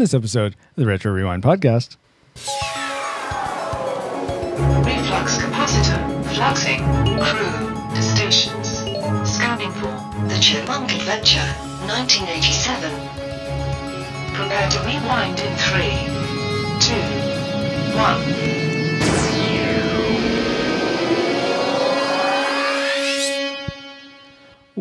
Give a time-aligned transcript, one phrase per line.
[0.00, 1.98] this episode of the Retro Rewind podcast.
[4.82, 6.80] Reflux capacitor fluxing.
[7.20, 8.78] Crew to stations.
[9.30, 9.92] Scanning for
[10.26, 11.44] The Chipmunk Adventure
[11.84, 12.90] 1987.
[14.34, 16.08] Prepare to rewind in three,
[16.80, 16.96] two,
[17.98, 18.69] one.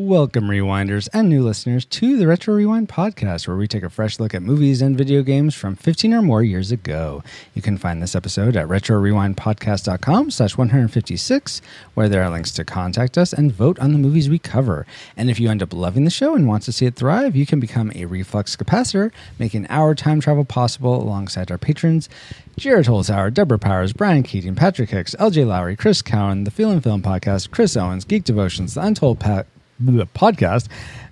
[0.10, 4.20] Welcome, Rewinders and new listeners, to the Retro Rewind podcast, where we take a fresh
[4.20, 7.24] look at movies and video games from 15 or more years ago.
[7.54, 11.62] You can find this episode at retrorewindpodcast.com slash 156,
[11.94, 14.88] where there are links to contact us and vote on the movies we cover.
[15.16, 17.46] And if you end up loving the show and want to see it thrive, you
[17.46, 22.10] can become a reflux capacitor, making our time travel possible alongside our patrons
[22.58, 26.82] Jared Holzhauer, Deborah Powers, Brian Keating, Patrick Hicks, LJ Lowry, Chris Cowan, the Feel and
[26.82, 29.46] Film Podcast, Chris Owens, Geek Devotions, The Untold Pat
[29.84, 30.68] podcast,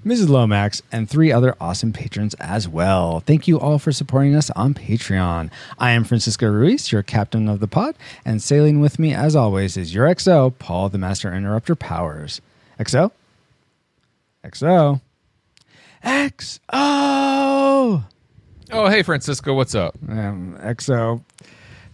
[0.06, 0.30] Mrs.
[0.30, 3.22] Lomax, and three other awesome patrons as well.
[3.22, 5.50] Thank you all for supporting us on Patreon.
[5.78, 9.78] I am Francisco Ruiz, your captain of the pod, and sailing with me, as always,
[9.78, 12.42] is your XO, Paul the Master Interrupter Powers.
[12.80, 13.12] XO?
[14.44, 15.02] XO?
[16.04, 18.04] XO!
[18.70, 19.96] Oh, hey, Francisco, what's up?
[20.10, 21.22] Um, XO,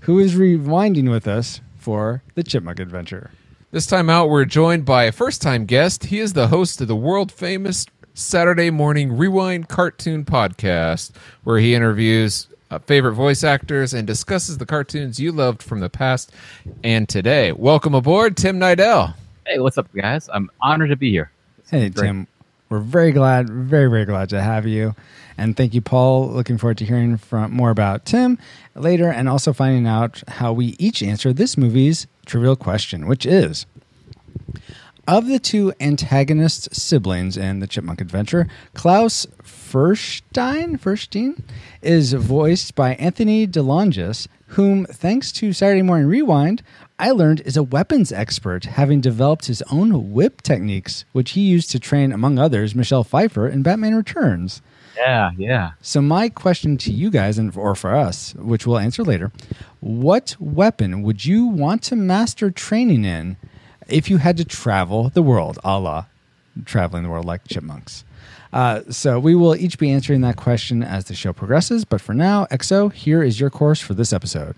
[0.02, 3.32] who is rewinding with us for the Chipmunk Adventure.
[3.74, 6.04] This time out, we're joined by a first time guest.
[6.04, 11.10] He is the host of the world famous Saturday Morning Rewind Cartoon Podcast,
[11.44, 15.90] where he interviews uh, favorite voice actors and discusses the cartoons you loved from the
[15.90, 16.32] past
[16.84, 17.52] and today.
[17.52, 19.16] Welcome aboard, Tim Nidell.
[19.48, 20.30] Hey, what's up, guys?
[20.32, 21.32] I'm honored to be here.
[21.72, 22.06] Hey, Great.
[22.06, 22.28] Tim.
[22.74, 24.96] We're very glad, very, very glad to have you.
[25.38, 26.30] And thank you, Paul.
[26.30, 28.40] Looking forward to hearing from more about Tim
[28.74, 33.68] later and also finding out how we each answer this movie's trivial question, which is
[35.08, 41.44] of the two antagonist siblings in the Chipmunk Adventure, Klaus Furschtein, Furschtein
[41.84, 46.64] is voiced by Anthony DeLongis, whom, thanks to Saturday Morning Rewind,
[47.00, 51.72] I learned is a weapons expert, having developed his own whip techniques, which he used
[51.72, 54.62] to train, among others, Michelle Pfeiffer in Batman Returns.
[54.96, 55.72] Yeah, yeah.
[55.82, 59.32] So my question to you guys, and or for us, which we'll answer later,
[59.80, 63.38] what weapon would you want to master training in
[63.88, 66.06] if you had to travel the world, a la
[66.66, 68.04] traveling the world like chipmunks?
[68.54, 71.86] Uh, so we will each be answering that question as the show progresses.
[71.86, 74.56] But for now, XO, here is your course for this episode.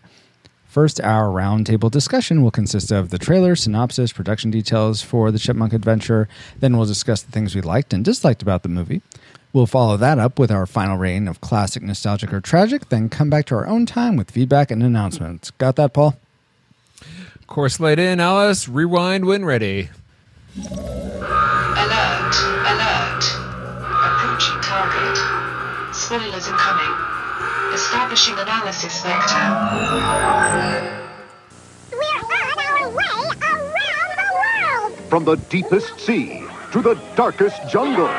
[0.75, 5.72] First, our roundtable discussion will consist of the trailer, synopsis, production details for the Chipmunk
[5.72, 6.28] Adventure.
[6.59, 9.02] Then we'll discuss the things we liked and disliked about the movie.
[9.53, 13.30] We'll follow that up with our final rating of classic, nostalgic, or tragic, then come
[13.30, 15.52] back to our own time with feedback and announcements.
[15.52, 16.18] Got that, Paul?
[17.47, 18.68] Course laid in, Alice.
[18.68, 19.91] Rewind when ready.
[20.58, 22.35] Alert!
[22.68, 23.24] Alert!
[23.80, 25.96] Approaching target.
[25.96, 27.15] Spoilers incoming.
[27.74, 29.36] Establishing analysis vector.
[31.92, 35.09] We're on our way around the world!
[35.09, 38.09] From the deepest sea to the darkest jungle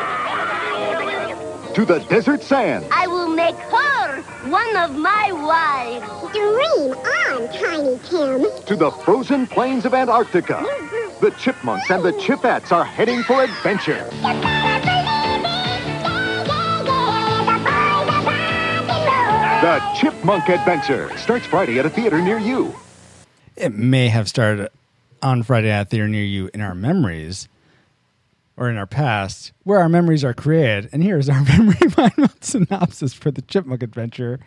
[1.75, 6.33] to the desert sand I will make her one of my wives.
[6.33, 8.65] Dream on, Tiny Tim.
[8.65, 10.55] to the frozen plains of Antarctica.
[10.55, 11.25] Mm-hmm.
[11.25, 14.09] The chipmunks and the chipettes are heading for adventure.
[19.66, 22.72] The Chipmunk Adventure starts Friday at a theater near you.
[23.56, 24.69] It may have started
[25.21, 27.49] on Friday at a theater near you in our memories
[28.56, 30.88] or in our past, where our memories are created.
[30.93, 34.38] And here's our memory final synopsis for the Chipmunk Adventure.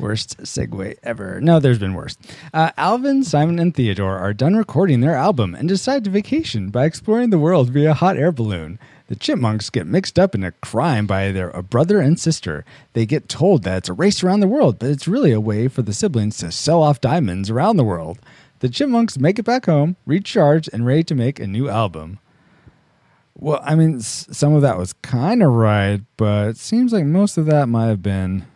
[0.00, 1.40] Worst segue ever.
[1.40, 2.18] No, there's been worse.
[2.52, 6.84] Uh, Alvin, Simon, and Theodore are done recording their album and decide to vacation by
[6.84, 8.80] exploring the world via hot air balloon.
[9.10, 12.64] The chipmunks get mixed up in a crime by their a brother and sister.
[12.92, 15.66] They get told that it's a race around the world, but it's really a way
[15.66, 18.20] for the siblings to sell off diamonds around the world.
[18.60, 22.20] The chipmunks make it back home, recharged, and ready to make a new album.
[23.34, 27.36] Well, I mean, some of that was kind of right, but it seems like most
[27.36, 28.46] of that might have been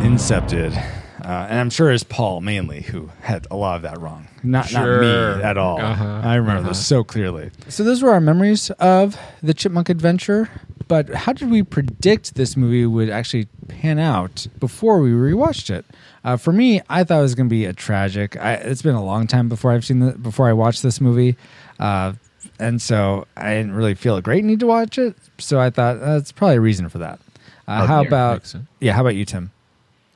[0.00, 0.74] incepted.
[1.22, 4.28] Uh, and I'm sure it's Paul mainly who had a lot of that wrong.
[4.44, 5.02] Not, Sure.
[5.02, 5.80] not me at all.
[5.80, 6.20] Uh-huh.
[6.22, 7.50] I remember this so clearly.
[7.68, 10.48] So those were our memories of the Chipmunk Adventure.
[10.86, 15.86] But how did we predict this movie would actually pan out before we rewatched it?
[16.24, 18.36] Uh, for me, I thought it was going to be a tragic.
[18.36, 21.36] I, it's been a long time before I've seen the before I watched this movie,
[21.80, 22.12] uh,
[22.58, 25.16] and so I didn't really feel a great need to watch it.
[25.38, 27.18] So I thought that's probably a reason for that.
[27.66, 28.92] Uh, how about yeah?
[28.92, 29.52] How about you, Tim?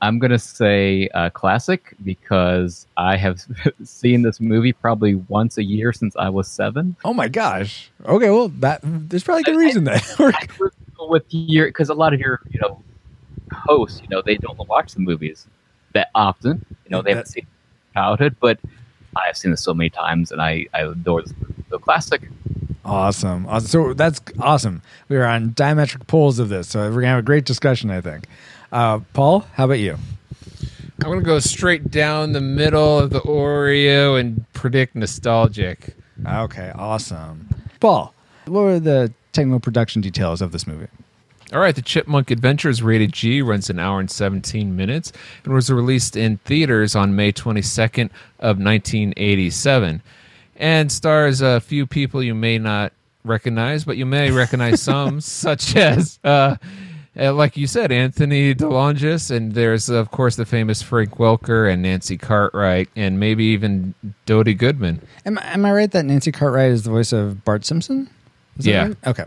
[0.00, 3.40] I'm gonna say uh, classic because I have
[3.84, 6.96] seen this movie probably once a year since I was seven.
[7.04, 7.90] Oh my gosh.
[8.06, 10.04] Okay, well that there's probably a good reason that.
[11.00, 12.82] With your because a lot of your you know
[13.52, 15.46] hosts, you know, they don't watch the movies
[15.94, 16.64] that often.
[16.84, 17.46] You know, they haven't seen
[17.94, 18.58] childhood, but
[19.16, 21.64] I've seen this so many times, and I I adore this movie.
[21.70, 22.28] So classic.
[22.84, 23.46] Awesome.
[23.46, 23.68] Awesome.
[23.68, 24.82] So that's awesome.
[25.08, 27.90] We are on diametric poles of this, so we're gonna have a great discussion.
[27.90, 28.26] I think.
[28.70, 29.96] Uh, Paul, how about you?
[31.00, 35.94] I'm gonna go straight down the middle of the Oreo and predict nostalgic.
[36.26, 37.48] Okay, awesome.
[37.80, 38.12] Paul,
[38.46, 40.88] what were the technical production details of this movie?
[41.52, 45.12] All right, The Chipmunk Adventures rated G runs an hour and 17 minutes
[45.44, 50.02] and was released in theaters on May 22nd of 1987
[50.56, 52.92] and stars a few people you may not
[53.24, 56.56] recognize, but you may recognize some, such as, uh,
[57.16, 61.82] uh, like you said, Anthony DeLongis, and there's, of course, the famous Frank Welker and
[61.82, 63.94] Nancy Cartwright, and maybe even
[64.26, 65.00] Dody Goodman.
[65.26, 68.08] Am, am I right that Nancy Cartwright is the voice of Bart Simpson?
[68.58, 68.82] Is that Yeah.
[68.88, 68.96] right?
[69.06, 69.24] Okay.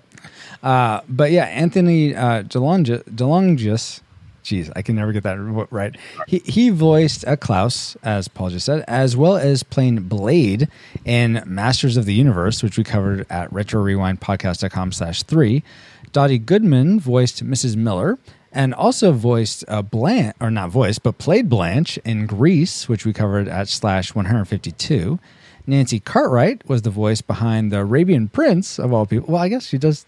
[0.64, 4.02] Uh, but yeah, Anthony uh, DeLonge- DeLongis,
[4.44, 5.38] jeez, I can never get that
[5.72, 5.96] right.
[6.28, 10.68] He, he voiced uh, Klaus, as Paul just said, as well as playing Blade
[11.04, 15.64] in Masters of the Universe, which we covered at retrorewindpodcast.com slash three.
[16.12, 17.76] Dody Goodman voiced Mrs.
[17.76, 18.20] Miller
[18.52, 23.14] and also voiced uh, Blanche, or not voiced, but played Blanche in Grease, which we
[23.14, 25.20] covered at slash 152.
[25.68, 29.32] Nancy Cartwright was the voice behind the Arabian Prince of all people.
[29.32, 30.06] Well, I guess she does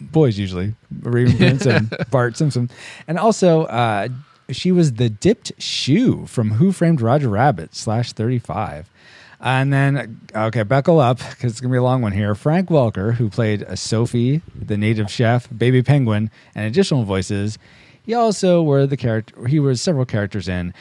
[0.00, 0.74] boys usually,
[1.04, 2.68] Arabian Prince and Bart Simpson,
[3.06, 4.08] and also uh,
[4.50, 8.90] she was the dipped shoe from Who Framed Roger Rabbit slash thirty five.
[9.40, 12.34] And then, okay, buckle up because it's gonna be a long one here.
[12.34, 17.56] Frank Welker, who played Sophie, the native chef, Baby Penguin, and additional voices.
[18.02, 19.46] He also were the character.
[19.46, 20.72] He was several characters in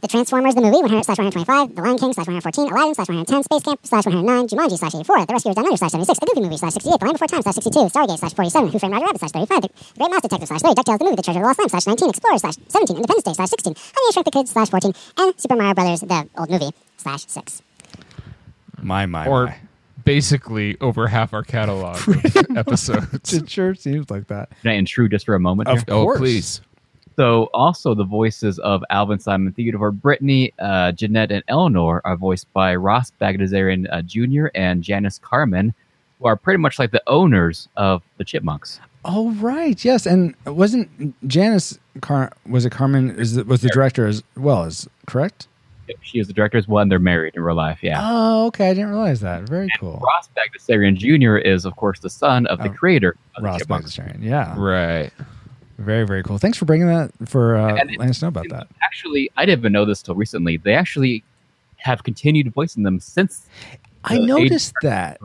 [0.00, 1.74] The Transformers, the movie, 100 slash 125.
[1.76, 2.72] The Lion King slash 114.
[2.72, 3.42] Aladdin slash 110.
[3.42, 4.48] Space Camp slash 109.
[4.48, 5.26] Jumanji slash 84.
[5.26, 6.18] The Rescuers Down Under slash 76.
[6.20, 7.00] The Goofy Movie slash 68.
[7.00, 7.92] The Land Before Time slash 62.
[7.92, 8.70] Stargate slash 47.
[8.72, 9.60] Who Framed Roger Rabbit slash 35.
[9.60, 9.68] The
[9.98, 10.74] Great Mouse Detective slash 30.
[10.80, 11.16] DuckTales the movie.
[11.20, 12.08] The Treasure of the Lost Lamp slash 19.
[12.08, 12.96] Explorer slash 17.
[12.96, 13.74] Independence Day slash 16.
[13.76, 14.94] Honey, I Shrunk the Kids slash 14.
[15.20, 17.69] And Super Mario Brothers, the old movie, slash 6.
[18.82, 19.56] My my Or my.
[20.04, 22.24] basically over half our catalog of
[22.56, 23.32] episodes.
[23.32, 24.50] It sure seems like that.
[24.62, 25.68] Can I intrude just for a moment?
[25.68, 25.84] Of here?
[25.88, 26.18] Oh, course.
[26.18, 26.60] please.
[27.16, 32.50] So also the voices of Alvin Simon Theodore, Brittany, uh, Jeanette, and Eleanor are voiced
[32.54, 34.46] by Ross Bagdasarian uh, Jr.
[34.54, 35.74] and Janice Karman,
[36.18, 38.80] who are pretty much like the owners of the Chipmunks.
[39.04, 40.88] Oh right, yes, and wasn't
[41.28, 42.32] Janice Car?
[42.48, 43.18] Was it Karman?
[43.18, 44.64] Is it, was the director as well?
[44.64, 45.46] Is correct?
[46.02, 47.78] She is the director as well, and they're married in real life.
[47.82, 47.98] Yeah.
[48.02, 48.70] Oh, okay.
[48.70, 49.42] I didn't realize that.
[49.48, 50.00] Very cool.
[50.02, 51.36] Ross Bagdasarian Jr.
[51.36, 53.96] is, of course, the son of the Oh, creator of Ross the Chipmunks.
[53.96, 54.22] Bagdasarian.
[54.22, 55.10] Yeah, Right.
[55.78, 56.38] very very cool.
[56.38, 58.66] Thanks for bringing that for uh, And it- letting us know about that.
[58.84, 60.56] Actually, I didn't even know this till recently.
[60.58, 61.24] They actually
[61.76, 63.46] have continued voicing them since.
[64.04, 65.18] I noticed that.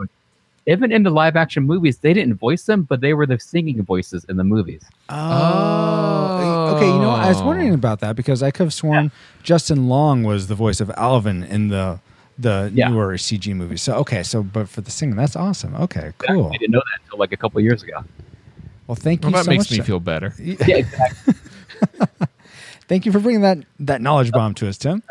[0.67, 3.83] Even in the live action movies, they didn't voice them, but they were the singing
[3.83, 4.81] voices in the movies.
[5.09, 6.87] Oh, okay.
[6.87, 9.11] You know, I was wondering about that because I could have sworn
[9.43, 11.99] Justin Long was the voice of Alvin in the
[12.37, 12.89] the Yeah.
[12.89, 13.81] newer CG movies.
[13.81, 15.75] So okay, so but for the singing, that's awesome.
[15.75, 16.51] Okay, cool.
[16.53, 18.03] I didn't know that until like a couple years ago.
[18.87, 19.79] Well, thank you that so makes much.
[19.79, 20.33] me feel better.
[20.39, 21.33] Yeah, exactly.
[22.87, 25.01] Thank you for bringing that that knowledge bomb to us, Tim.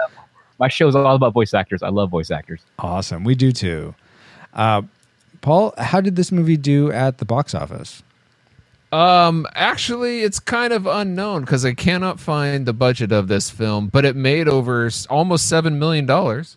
[0.61, 1.83] My show is all about voice actors.
[1.83, 2.61] I love voice actors.
[2.79, 3.25] Awesome.
[3.25, 3.95] We do too.
[4.55, 4.83] Uh,
[5.45, 8.03] Paul, how did this movie do at the box office?
[8.93, 13.89] Um, actually, it's kind of unknown because I cannot find the budget of this film,
[13.89, 16.57] but it made over almost seven million dollars.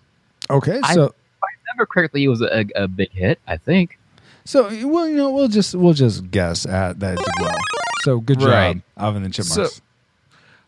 [0.49, 1.11] Okay, I- so If
[1.43, 3.39] I remember correctly, it was a, a big hit.
[3.45, 3.99] I think.
[4.45, 7.57] so well, you know, we'll just we'll just guess at that it did well.
[8.03, 8.81] So good job, Right.
[8.95, 9.73] Alvin and the Chipmunks.
[9.75, 9.81] So-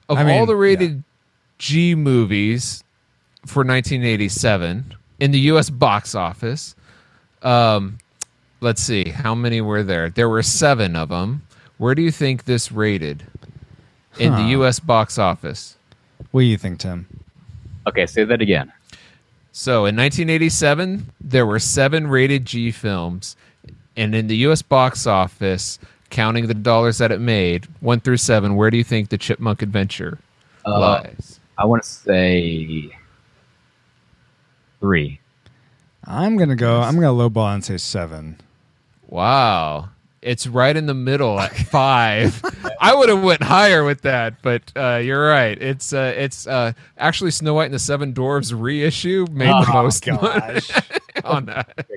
[0.10, 1.04] Of I mean, all the rated
[1.58, 2.84] G movies
[3.46, 5.70] for 1987 in the U.S.
[5.70, 6.76] box office,
[7.44, 8.00] um,
[8.62, 10.10] let's see how many were there.
[10.10, 11.44] There were seven of them.
[11.78, 13.24] Where do you think this rated
[14.18, 14.40] in Huh.
[14.42, 14.80] the U.S.
[14.80, 15.76] box office?
[16.32, 17.08] what do you think, Tim?
[17.88, 18.72] Okay, say that again.
[19.52, 23.36] So in 1987, there were seven rated G films,
[23.98, 24.62] and in the U.S.
[24.62, 29.10] box office, counting the dollars that it made, one through seven, where do you think
[29.10, 30.20] the Chipmunk Adventure
[30.66, 31.40] Uh, lies?
[31.58, 32.90] I want to say
[34.80, 35.20] three.
[36.06, 36.82] I'm gonna go.
[36.82, 38.38] I'm gonna lowball and say seven.
[39.10, 39.90] Wow,
[40.22, 42.42] it's right in the middle at five.
[42.80, 45.60] I would have went higher with that, but uh, you're right.
[45.62, 49.84] It's uh, it's uh, actually Snow White and the Seven Dwarfs reissue made the Oh,
[49.84, 50.72] most money gosh.
[51.24, 51.88] on that.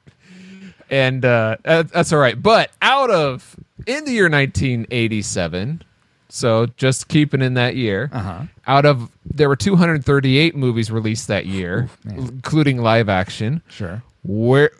[0.90, 2.40] And uh, that's all right.
[2.40, 5.82] But out of in the year 1987,
[6.28, 8.42] so just keeping in that year, Uh-huh.
[8.66, 13.62] out of there were 238 movies released that year, including live action.
[13.68, 14.02] Sure.
[14.24, 14.70] Where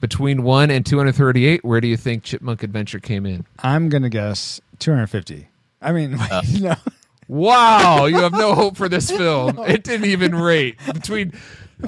[0.00, 3.44] between one and 238, where do you think Chipmunk Adventure came in?
[3.60, 5.48] I'm gonna guess 250.
[5.82, 6.42] I mean, Uh.
[6.60, 6.74] no.
[7.28, 9.58] Wow, you have no hope for this film.
[9.66, 11.32] It didn't even rate between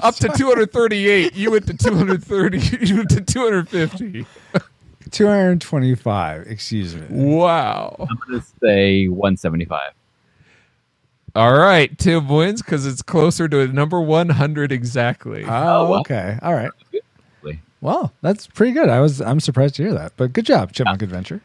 [0.01, 1.33] up to 238.
[1.35, 2.57] You went to 230.
[2.85, 4.25] You went to 250.
[5.11, 6.47] 225.
[6.47, 7.03] Excuse me.
[7.09, 7.95] Wow.
[7.99, 9.79] I'm going to say 175.
[11.35, 15.45] All right, Tim wins because it's closer to a number 100 exactly.
[15.45, 16.37] Oh, Oh, okay.
[16.41, 16.71] All right.
[17.81, 18.89] Well, that's pretty good.
[18.89, 20.13] I was I'm surprised to hear that.
[20.17, 21.41] But good job, Chipmunk Adventure.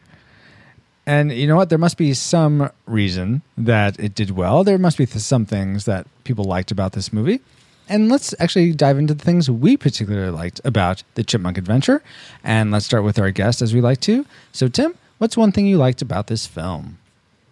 [1.05, 1.69] And you know what?
[1.69, 4.63] There must be some reason that it did well.
[4.63, 7.41] There must be th- some things that people liked about this movie.
[7.87, 12.01] And let's actually dive into the things we particularly liked about the Chipmunk Adventure.
[12.43, 14.25] And let's start with our guest as we like to.
[14.51, 16.97] So, Tim, what's one thing you liked about this film?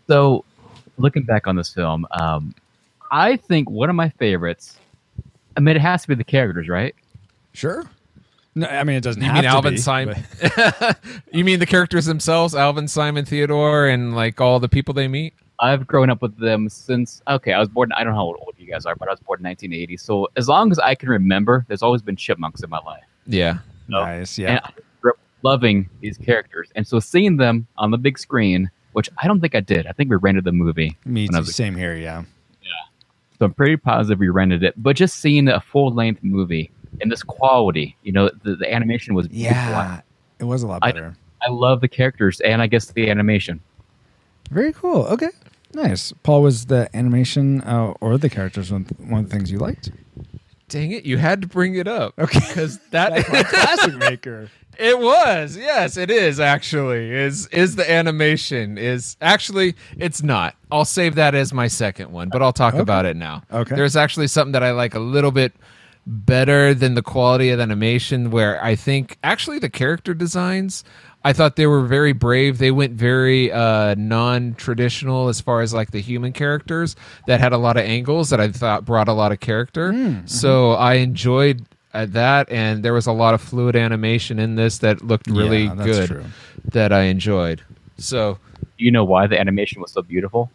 [0.07, 0.43] So,
[0.97, 2.55] looking back on this film, um,
[3.11, 4.79] I think one of my favorites.
[5.55, 6.95] I mean, it has to be the characters, right?
[7.53, 7.87] Sure.
[8.55, 10.23] No, I mean it doesn't You have mean to Alvin be, Simon?
[11.31, 15.33] you mean the characters themselves, Alvin, Simon, Theodore, and like all the people they meet?
[15.59, 17.21] I've grown up with them since.
[17.27, 17.91] Okay, I was born.
[17.93, 19.97] I don't know how old you guys are, but I was born in 1980.
[19.97, 23.03] So as long as I can remember, there's always been chipmunks in my life.
[23.25, 23.59] Yeah.
[23.87, 24.01] No.
[24.03, 24.37] Nice.
[24.37, 24.59] And Yeah.
[24.63, 29.09] I grew up loving these characters, and so seeing them on the big screen, which
[29.17, 29.87] I don't think I did.
[29.87, 30.97] I think we rented the movie.
[31.05, 31.37] Me too.
[31.37, 31.95] was a Same here.
[31.95, 32.23] Yeah.
[32.61, 32.69] Yeah.
[33.39, 34.73] So I'm pretty positive we rented it.
[34.77, 36.71] But just seeing a full length movie
[37.01, 39.57] in this quality, you know, the, the animation was beautiful.
[39.57, 40.01] Yeah.
[40.39, 41.15] It was a lot better.
[41.41, 43.59] I love the characters and I guess the animation.
[44.51, 45.05] Very cool.
[45.05, 45.29] Okay.
[45.73, 46.13] Nice.
[46.23, 49.91] Paul, was the animation uh, or the characters one, one of the things you liked?
[50.69, 52.13] Dang it, you had to bring it up.
[52.17, 52.39] Okay.
[52.39, 54.49] Because that classic maker.
[54.79, 55.55] It was.
[55.55, 57.11] Yes, it is actually.
[57.11, 60.55] Is is the animation is actually it's not.
[60.71, 63.43] I'll save that as my second one, but I'll talk about it now.
[63.51, 63.75] Okay.
[63.75, 65.53] There's actually something that I like a little bit
[66.05, 70.83] better than the quality of the animation where I think actually the character designs
[71.25, 72.57] I thought they were very brave.
[72.57, 77.57] They went very uh, non-traditional as far as like the human characters that had a
[77.57, 80.21] lot of angles that I thought brought a lot of character.
[80.25, 84.79] So I enjoyed uh, that, and there was a lot of fluid animation in this
[84.79, 86.25] that looked really Yeah, that's good true.
[86.73, 87.61] that I enjoyed.
[87.97, 88.37] So
[88.77, 90.51] Do you know why the animation was so beautiful?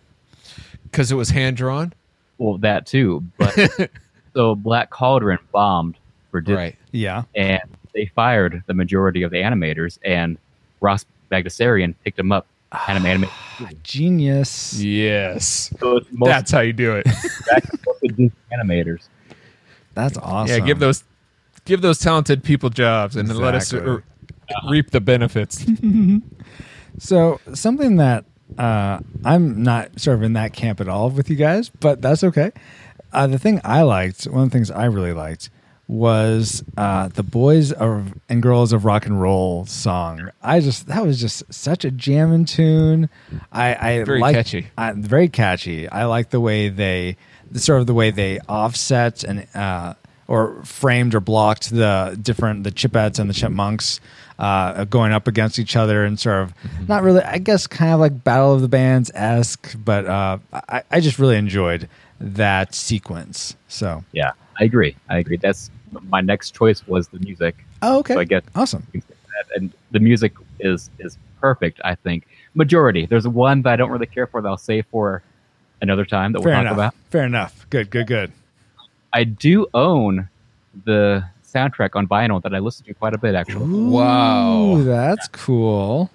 [0.85, 1.95] because it was hand drawn,
[2.37, 3.25] Well, that too.
[3.39, 3.91] But
[4.39, 5.97] so Black Cauldron bombed
[6.31, 6.77] for Disney, right?
[6.93, 7.25] Yeah.
[7.35, 7.61] and
[7.93, 10.39] they fired the majority of the animators, and
[10.81, 12.47] Ross Bagdasarian picked them up.
[12.71, 13.31] Had them animate.
[13.83, 14.79] Genius.
[14.81, 17.05] Yes, So most that's how you do it.
[17.51, 19.09] back to mostly Disney animators.
[19.95, 20.57] That's awesome.
[20.61, 21.03] Yeah, give those
[21.65, 24.03] give those talented people jobs and then let us Exactly.
[24.55, 25.67] uh, reap the benefits.
[27.01, 28.25] So something that
[28.59, 32.25] uh, I'm not sort of in that camp at all with you guys, but that's
[32.25, 32.51] okay.
[33.13, 35.51] Uh, the thing I liked, one of the things I really liked,
[35.87, 40.31] was uh, the boys of and girls of rock and roll song.
[40.43, 43.09] I just that was just such a jamming tune.
[43.51, 44.67] I, I Very like- catchy.
[44.77, 45.89] I, very catchy.
[45.89, 47.17] I like the way they,
[47.55, 49.95] sort of the way they offset and uh,
[50.27, 53.99] or framed or blocked the different the chipettes and the chipmunks
[54.39, 56.55] uh, going up against each other and sort of
[56.87, 57.23] not really.
[57.23, 61.19] I guess kind of like Battle of the Bands esque, but uh, I, I just
[61.19, 61.89] really enjoyed
[62.21, 63.57] that sequence.
[63.69, 64.97] So Yeah, I agree.
[65.09, 65.37] I agree.
[65.37, 65.71] That's
[66.09, 67.65] my next choice was the music.
[67.83, 68.87] oh, okay, So I get awesome.
[69.57, 71.81] and the music is is perfect.
[71.85, 73.07] I think majority.
[73.07, 75.23] There's one that I don't really care for that I'll save for
[75.81, 76.73] another time that Fair we'll talk enough.
[76.75, 76.95] about.
[77.11, 77.67] Fair enough.
[77.71, 77.91] Good.
[77.91, 78.07] Good.
[78.09, 78.33] Good.
[79.13, 80.29] I do own
[80.85, 83.67] the soundtrack on vinyl that I listen to quite a bit actually.
[83.89, 84.77] Wow.
[84.77, 86.11] Ooh, that's cool.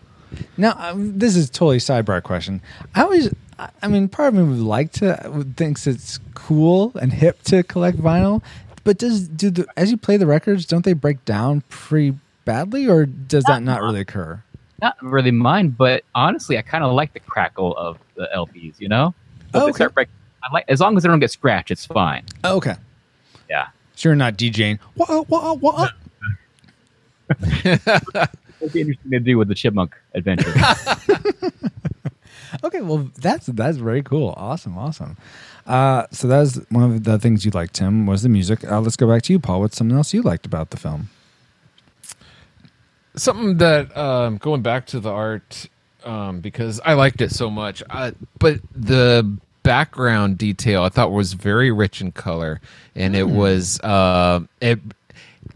[0.58, 2.62] Now, um, this is totally sidebar question.
[2.96, 3.34] I always,
[3.82, 7.98] I mean, part of me would like to, thinks it's cool and hip to collect
[7.98, 8.42] vinyl,
[8.84, 12.88] but does do the as you play the records, don't they break down pretty badly,
[12.88, 14.42] or does that not really occur?
[14.82, 18.80] Not really mine, but honestly, I kind of like the crackle of the LPs.
[18.80, 19.14] You know,
[19.54, 19.88] Oh, okay.
[19.88, 22.24] breaking- I like as long as they don't get scratched, it's fine.
[22.44, 22.76] Oh, okay,
[23.50, 23.68] Yeah.
[23.96, 24.80] so you're not DJing.
[24.96, 25.88] Wah, wah, wah.
[27.64, 30.54] It'd be interesting to do with the Chipmunk Adventure.
[32.64, 34.34] Okay, well, that's that's very cool.
[34.38, 35.18] Awesome, awesome.
[35.66, 38.70] Uh, so that was one of the things you liked, Tim, was the music.
[38.70, 39.62] Uh, let's go back to you, Paul.
[39.62, 41.10] What's something else you liked about the film?
[43.16, 45.70] something that um, going back to the art
[46.04, 51.34] um, because I liked it so much, I, but the background detail I thought was
[51.34, 52.60] very rich in color,
[52.96, 54.80] and it was uh, it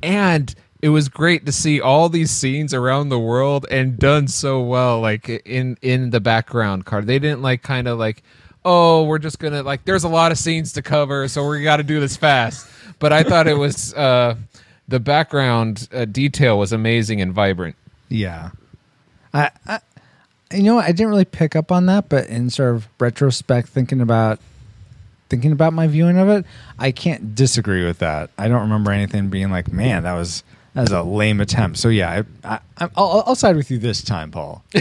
[0.01, 4.61] and it was great to see all these scenes around the world and done so
[4.61, 7.07] well, like in in the background card.
[7.07, 8.23] They didn't like kind of like.
[8.69, 9.85] Oh, we're just gonna like.
[9.85, 12.67] There's a lot of scenes to cover, so we got to do this fast.
[12.99, 14.35] But I thought it was uh,
[14.87, 17.77] the background uh, detail was amazing and vibrant.
[18.09, 18.51] Yeah,
[19.33, 19.79] I, I
[20.51, 20.79] you know.
[20.79, 24.39] I didn't really pick up on that, but in sort of retrospect, thinking about
[25.29, 26.45] thinking about my viewing of it,
[26.77, 28.31] I can't disagree with that.
[28.37, 30.43] I don't remember anything being like, man, that was
[30.77, 31.77] that was a lame attempt.
[31.79, 34.63] So yeah, I, I, I'll, I'll side with you this time, Paul.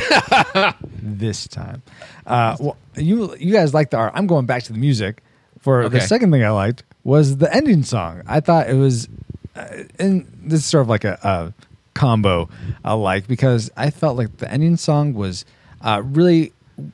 [1.03, 1.83] this time,
[2.27, 4.13] uh, well, you you guys like the art.
[4.15, 5.23] I'm going back to the music.
[5.61, 6.07] For the Okay.
[6.07, 8.23] second thing I liked was the ending song.
[8.27, 9.09] I thought it was,
[9.57, 9.67] uh,
[9.99, 11.53] and this is sort of like a, a
[11.95, 12.49] combo
[12.85, 15.45] I like because I felt like the ending song was
[15.81, 16.53] uh, really,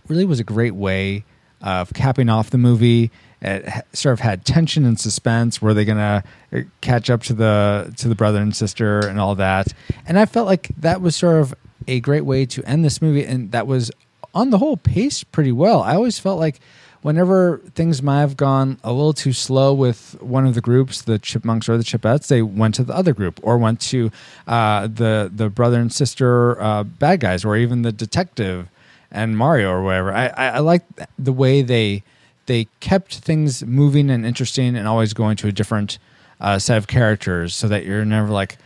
[0.09, 1.25] really was a great way
[1.61, 3.11] of capping off the movie.
[3.43, 5.61] It sort of had tension and suspense.
[5.61, 6.23] Were they gonna
[6.53, 9.75] uh, catch up to the to the brother and sister and all that?
[10.07, 11.55] And I felt like that was sort of
[11.89, 13.91] a great way to end this movie, and that was
[14.33, 15.83] on the whole paced pretty well.
[15.83, 16.61] I always felt like
[17.03, 21.19] whenever things might have gone a little too slow with one of the groups, the
[21.19, 24.11] chipmunks or the chipettes, they went to the other group or went to
[24.47, 28.69] uh, the the brother and sister uh, bad guys, or even the detective
[29.11, 30.13] and Mario or whatever.
[30.13, 30.85] I I, I like
[31.19, 32.05] the way they
[32.53, 35.99] they kept things moving and interesting, and always going to a different
[36.39, 38.59] uh, set of characters, so that you're never like.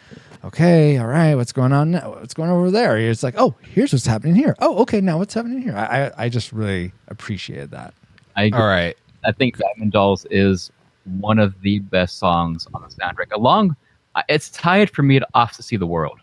[0.45, 1.37] Okay, all right.
[1.37, 1.93] What's going on?
[1.93, 2.11] Now?
[2.11, 2.99] What's going on over there?
[2.99, 4.57] It's like, oh, here's what's happening here.
[4.61, 5.01] Oh, okay.
[5.01, 5.77] Now what's happening here?
[5.77, 7.95] I, I, I just really appreciated that.
[8.37, 8.61] I agree.
[8.61, 8.97] All right.
[9.25, 10.71] I think Diamond Dolls is
[11.21, 13.33] one of the best songs on the soundtrack.
[13.33, 13.75] Along,
[14.15, 16.19] uh, it's tied for me to Off to See the World.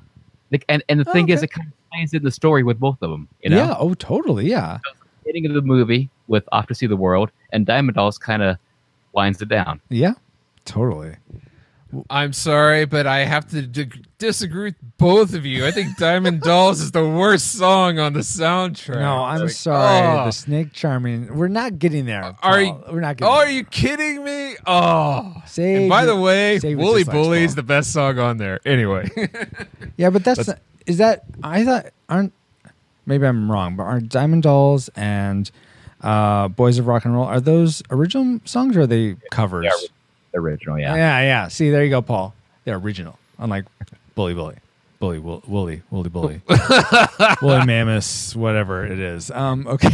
[0.51, 1.45] Like, and and the thing is, okay.
[1.45, 3.27] it kind of ties in the story with both of them.
[3.41, 3.75] You know, Yeah.
[3.77, 4.49] Oh, totally.
[4.49, 4.79] Yeah.
[5.25, 8.57] beginning of the movie with Off to See the World, and Diamond Dolls kind of
[9.13, 9.79] winds it down.
[9.89, 10.13] Yeah.
[10.65, 11.15] Totally.
[12.09, 15.63] I'm sorry, but I have to d- disagree with both of you.
[15.67, 18.99] I think Diamond Dolls is the worst song on the soundtrack.
[18.99, 20.07] No, I'm like, sorry.
[20.21, 20.25] oh.
[20.25, 21.35] The snake charming.
[21.37, 22.35] We're not getting there.
[22.41, 22.83] Are you?
[22.91, 23.33] We're not Oh, getting.
[23.35, 24.55] are you kidding me?
[24.65, 25.35] Oh.
[25.45, 28.59] Save and by your- the way, save Wooly Bully is the best song on there.
[28.65, 29.11] Anyway,
[29.97, 32.33] Yeah, but that's Let's- not, is that I thought aren't
[33.05, 35.51] maybe I'm wrong, but aren't Diamond Dolls and
[36.03, 39.65] uh, Boys of Rock and Roll are those original songs or are they covers?
[39.65, 40.95] Yeah, original, yeah.
[40.95, 41.47] yeah, yeah.
[41.47, 42.33] See, there you go, Paul.
[42.65, 43.65] They're original, unlike
[44.15, 44.55] Bully Bully,
[44.99, 46.41] Bully Wool- Woolly Woolly Bully,
[47.41, 49.31] Woolly Mammoth, whatever it is.
[49.31, 49.89] Um, okay.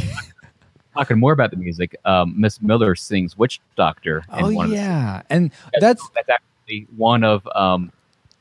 [0.95, 4.72] Talking more about the music, um, Miss Miller sings "Witch Doctor." in Oh one of
[4.72, 7.91] the yeah, and that's that's actually one of um,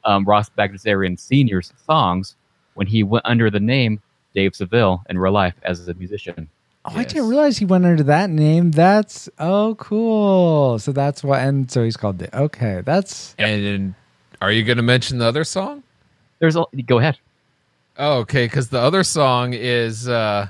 [0.04, 2.36] um, Ross Bagdasarian Sr.'s songs
[2.74, 4.00] when he went under the name
[4.34, 6.48] Dave Seville in real life as a musician.
[6.84, 8.70] Oh, I didn't realize he went under that name.
[8.70, 10.78] That's oh cool.
[10.78, 12.18] So that's why, and so he's called.
[12.18, 13.94] Da- Okay, that's and
[14.40, 15.82] are you going to mention the other song?
[16.38, 17.18] There's a go ahead.
[17.98, 20.48] Oh, okay, because the other song is uh,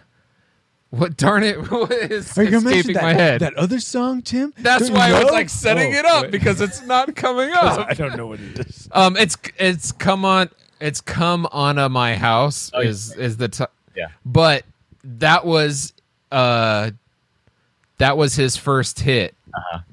[0.90, 1.16] what?
[1.16, 1.56] Darn it!
[1.72, 3.40] What is Are you gonna mention escaping that, my head?
[3.40, 4.52] that other song, Tim?
[4.58, 6.30] That's Don't why you I was like setting Oh, it up wait.
[6.30, 7.88] because it's not coming up.
[7.88, 8.88] I don't know what it is.
[8.92, 13.48] Um, it's it's come on, it's come on a my house Oh, is is the
[13.48, 13.64] t-
[13.96, 14.08] Yeah.
[14.26, 14.64] but
[15.02, 15.94] that was
[16.32, 16.90] uh
[17.98, 19.34] that was his first hit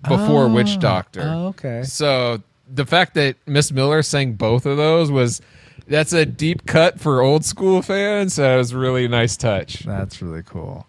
[0.08, 1.22] before Witch Oh, Doctor.
[1.24, 1.84] Oh, okay.
[1.84, 5.42] So the fact that Miss Miller sang both of those was
[5.88, 8.36] that's a deep cut for old school fans.
[8.36, 9.80] That was really a nice touch.
[9.80, 10.86] That's really cool.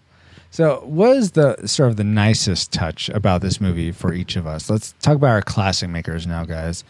[0.51, 4.47] So, what is the sort of the nicest touch about this movie for each of
[4.47, 4.71] us?
[4.71, 6.83] Let's talk about our classic makers now, guys.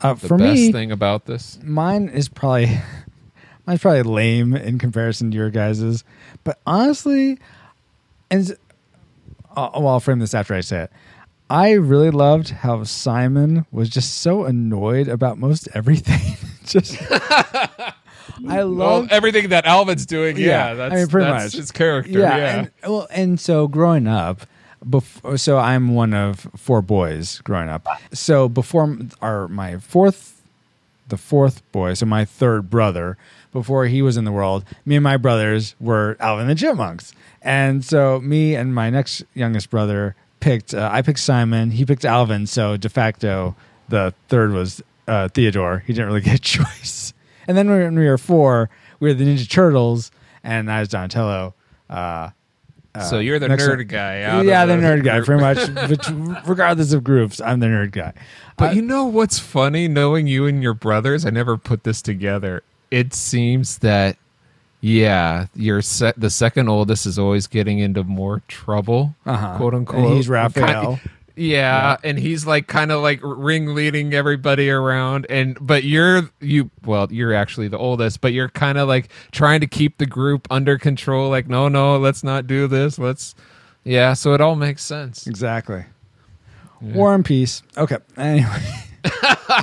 [0.00, 1.56] Uh, The for best me, thing about this.
[1.62, 2.80] mine is probably
[3.66, 6.02] mine's probably lame in comparison to your guys's,
[6.42, 7.38] but honestly,
[8.32, 8.56] and
[9.56, 10.92] uh, well, I'll frame this after I say it.
[11.50, 16.36] I really loved how Simon was just so annoyed about most everything.
[16.64, 17.92] just, I
[18.42, 21.52] Well, love everything that Alvin's doing, yeah, Yeah, that's, I mean, pretty that's much.
[21.60, 22.10] his character.
[22.18, 24.46] yeah, Yeah, And, well, and so growing up,
[24.88, 27.86] before, so I'm one of four boys growing up.
[28.12, 30.40] So before our my fourth,
[31.08, 33.16] the fourth boy, so my third brother,
[33.52, 37.12] before he was in the world, me and my brothers were Alvin and the Chipmunks,
[37.42, 40.74] and so me and my next youngest brother picked.
[40.74, 41.70] Uh, I picked Simon.
[41.70, 42.46] He picked Alvin.
[42.46, 43.54] So de facto,
[43.88, 45.84] the third was uh, Theodore.
[45.86, 47.12] He didn't really get a choice.
[47.46, 50.10] And then when we were four, we were the Ninja Turtles,
[50.44, 51.54] and I was Donatello.
[51.90, 52.30] Uh,
[53.08, 54.18] so you're the nerd one- guy.
[54.20, 55.58] Yeah, the the nerd guy, pretty much.
[55.88, 58.12] But regardless of groups, I'm the nerd guy.
[58.58, 59.88] But Uh, you know what's funny?
[59.88, 62.62] Knowing you and your brothers, I never put this together.
[62.92, 64.16] It seems that,
[64.82, 69.56] yeah, your se- the second oldest is always getting into more trouble, Uh-huh.
[69.56, 70.12] quote And unquote.
[70.16, 70.96] he's Raphael.
[70.98, 76.70] Kind- yeah, and he's like kind of like ringleading everybody around, and but you're you
[76.84, 80.46] well, you're actually the oldest, but you're kind of like trying to keep the group
[80.50, 81.30] under control.
[81.30, 82.98] Like, no, no, let's not do this.
[82.98, 83.34] Let's,
[83.82, 84.12] yeah.
[84.12, 85.26] So it all makes sense.
[85.26, 85.86] Exactly.
[86.82, 87.62] War and peace.
[87.78, 87.96] Okay.
[88.18, 88.62] Anyway.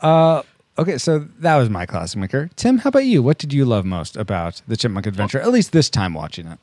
[0.00, 0.42] uh,
[0.78, 2.50] Okay, so that was my classic maker.
[2.56, 3.22] Tim, how about you?
[3.22, 5.40] What did you love most about the Chipmunk Adventure?
[5.40, 6.58] At least this time watching it.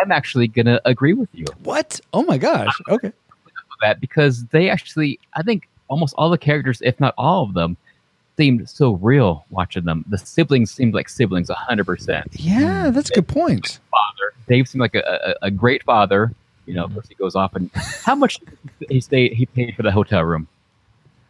[0.00, 2.00] I'm actually gonna agree with you What?
[2.12, 2.72] Oh my gosh.
[2.88, 3.12] Okay.
[3.80, 7.76] that because they actually, I think, almost all the characters, if not all of them,
[8.36, 10.04] seemed so real watching them.
[10.08, 12.28] The siblings seemed like siblings, hundred percent.
[12.32, 12.92] Yeah, hmm.
[12.92, 13.80] that's a good point.
[13.90, 16.32] Father, Dave seemed like a, a, a great father.
[16.66, 16.94] You know, of hmm.
[16.94, 18.38] course he goes off and how much
[18.88, 20.48] he stayed he paid for the hotel room?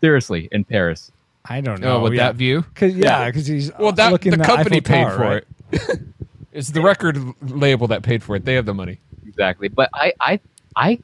[0.01, 1.11] Seriously, in Paris.
[1.49, 1.97] I don't oh, know.
[1.99, 2.27] Oh, with yeah.
[2.27, 2.65] that view.
[2.75, 5.45] Cause, yeah, because he's Well, that looking the company Eiffel paid Tower, for right?
[5.73, 6.01] it.
[6.53, 8.45] it's the record label that paid for it.
[8.45, 8.99] They have the money.
[9.27, 9.69] Exactly.
[9.69, 10.41] But I, I,
[10.77, 10.99] I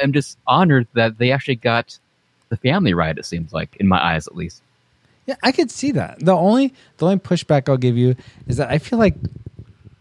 [0.00, 1.98] am just honored that they actually got
[2.48, 3.16] the family right.
[3.16, 4.62] It seems like, in my eyes, at least.
[5.26, 6.18] Yeah, I could see that.
[6.18, 8.16] The only the only pushback I'll give you
[8.48, 9.14] is that I feel like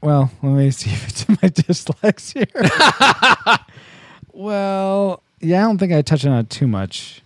[0.01, 2.47] well, let me see if it's in my dislikes here.
[4.33, 7.20] well, yeah, I don't think I touched on it too much.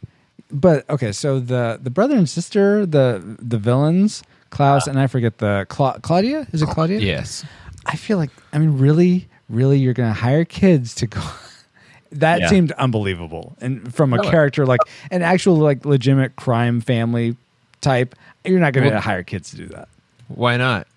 [0.55, 5.07] But okay, so the the brother and sister, the the villains, Klaus uh, and I
[5.07, 6.47] forget the Cla- Claudia.
[6.53, 6.99] Is it Claudia?
[6.99, 7.43] Yes.
[7.85, 11.21] I feel like I mean, really, really, you're going to hire kids to go.
[12.13, 12.47] that Yeah.
[12.47, 14.29] seemed unbelievable, and from a Really?
[14.29, 14.79] character like
[15.11, 17.35] an actual like legitimate crime family
[17.81, 18.15] type,
[18.45, 19.89] you're not going to Well- hire kids to do that.
[20.29, 20.87] Why not?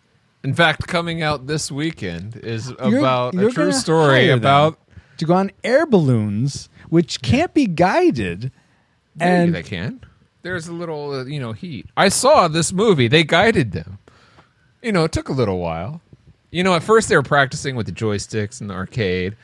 [0.44, 4.78] In fact, coming out this weekend is You're- about you're a true story about.
[5.18, 8.52] to go on air balloons, which can't be guided,
[9.20, 10.00] and they can.
[10.42, 11.86] There's a little, uh, you know, heat.
[11.96, 13.08] I saw this movie.
[13.08, 13.98] They guided them.
[14.82, 16.00] You know, it took a little while.
[16.50, 19.36] You know, at first they were practicing with the joysticks in the arcade.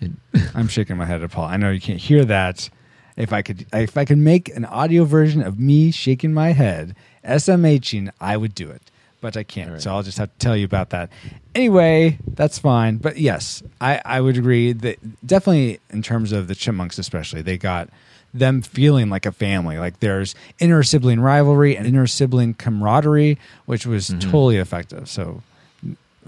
[0.54, 1.44] I'm shaking my head at Paul.
[1.46, 2.68] I know you can't hear that.
[3.16, 6.96] If I could, if I could make an audio version of me shaking my head,
[7.24, 8.90] SMHing, I would do it,
[9.20, 9.80] but I can't.
[9.80, 11.10] So I'll just have to tell you about that.
[11.54, 12.96] Anyway, that's fine.
[12.96, 17.58] But yes, I, I would agree that definitely in terms of the chipmunks, especially, they
[17.58, 17.90] got
[18.32, 19.78] them feeling like a family.
[19.78, 25.08] Like there's inner sibling rivalry and inner sibling camaraderie, which was totally effective.
[25.08, 25.42] So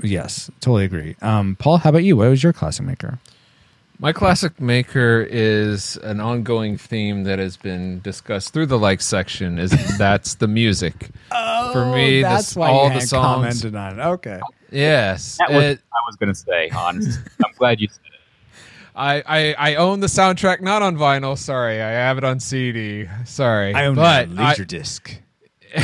[0.02, 1.16] yes, totally agree.
[1.22, 2.16] Um, Paul, how about you?
[2.16, 3.18] What was your classic maker?
[3.98, 9.60] My classic maker is an ongoing theme that has been discussed through the like section.
[9.60, 12.18] Is that's the music for me?
[12.18, 13.62] Oh, that's this, why all you the hadn't songs.
[13.62, 14.02] commented on it.
[14.02, 14.40] Okay.
[14.72, 17.20] Yes, That was it- I was going to say, honest.
[17.44, 18.11] I'm glad you said it.
[18.94, 21.36] I, I I own the soundtrack not on vinyl.
[21.38, 23.08] Sorry, I have it on CD.
[23.24, 25.18] Sorry, I own but on laser disc.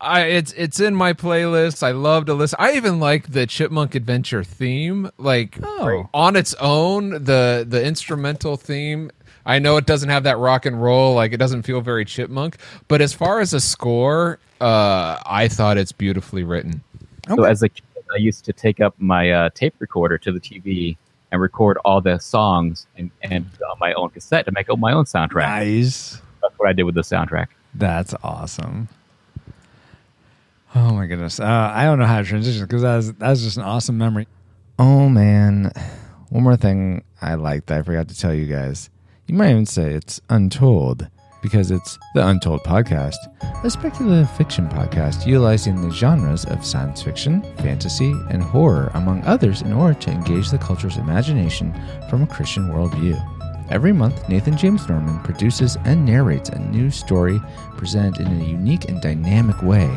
[0.00, 1.82] I it's it's in my playlist.
[1.82, 2.56] I love to listen.
[2.60, 6.08] I even like the Chipmunk Adventure theme, like Oh.
[6.14, 7.10] on its own.
[7.24, 9.10] The the instrumental theme.
[9.44, 12.58] I know it doesn't have that rock and roll, like it doesn't feel very chipmunk.
[12.86, 16.82] But as far as a score, uh, I thought it's beautifully written.
[17.28, 17.82] So as a kid,
[18.14, 20.96] I used to take up my uh, tape recorder to the TV
[21.30, 24.92] and record all the songs and, and on my own cassette to make up my
[24.92, 25.46] own soundtrack.
[25.46, 26.20] Nice.
[26.42, 27.48] That's what I did with the soundtrack.
[27.74, 28.88] That's awesome.
[30.74, 31.40] Oh my goodness.
[31.40, 33.98] Uh, I don't know how to transition because that was, that was just an awesome
[33.98, 34.26] memory.
[34.78, 35.72] Oh man.
[36.30, 38.90] One more thing I liked that I forgot to tell you guys.
[39.26, 41.08] You might even say it's Untold
[41.42, 43.16] because it's the Untold Podcast,
[43.64, 49.62] a speculative fiction podcast utilizing the genres of science fiction, fantasy, and horror, among others,
[49.62, 51.74] in order to engage the culture's imagination
[52.08, 53.16] from a Christian worldview.
[53.70, 57.38] Every month, Nathan James Norman produces and narrates a new story
[57.76, 59.90] presented in a unique and dynamic way.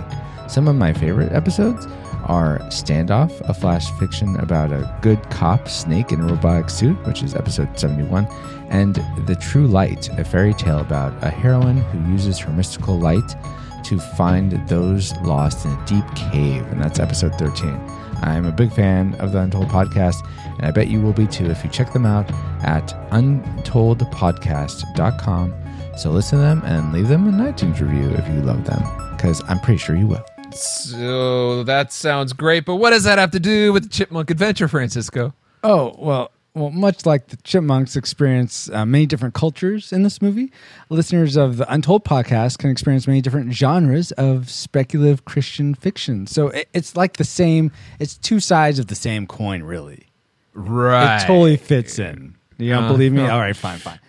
[0.48, 1.88] Some of my favorite episodes
[2.26, 7.24] are Standoff, a flash fiction about a good cop snake in a robotic suit, which
[7.24, 8.26] is episode 71,
[8.70, 13.36] and The True Light, a fairy tale about a heroine who uses her mystical light
[13.84, 17.80] to find those lost in a deep cave, and that's episode 13.
[18.24, 21.50] I'm a big fan of the Untold podcast, and I bet you will be too
[21.50, 22.30] if you check them out
[22.64, 25.54] at untoldpodcast.com.
[25.98, 28.84] So listen to them and leave them an iTunes review if you love them,
[29.16, 30.24] because I'm pretty sure you will.
[30.54, 34.68] So that sounds great, but what does that have to do with the Chipmunk Adventure,
[34.68, 35.34] Francisco?
[35.64, 40.52] Oh, well, well, much like the Chipmunks experience uh, many different cultures in this movie,
[40.90, 46.28] listeners of the Untold podcast can experience many different genres of speculative Christian fiction.
[46.28, 50.08] So it, it's like the same, it's two sides of the same coin, really.
[50.54, 51.24] Right.
[51.24, 52.36] It totally fits in.
[52.58, 53.24] You don't Uh, believe me?
[53.24, 53.32] no.
[53.32, 54.00] All right, fine, fine.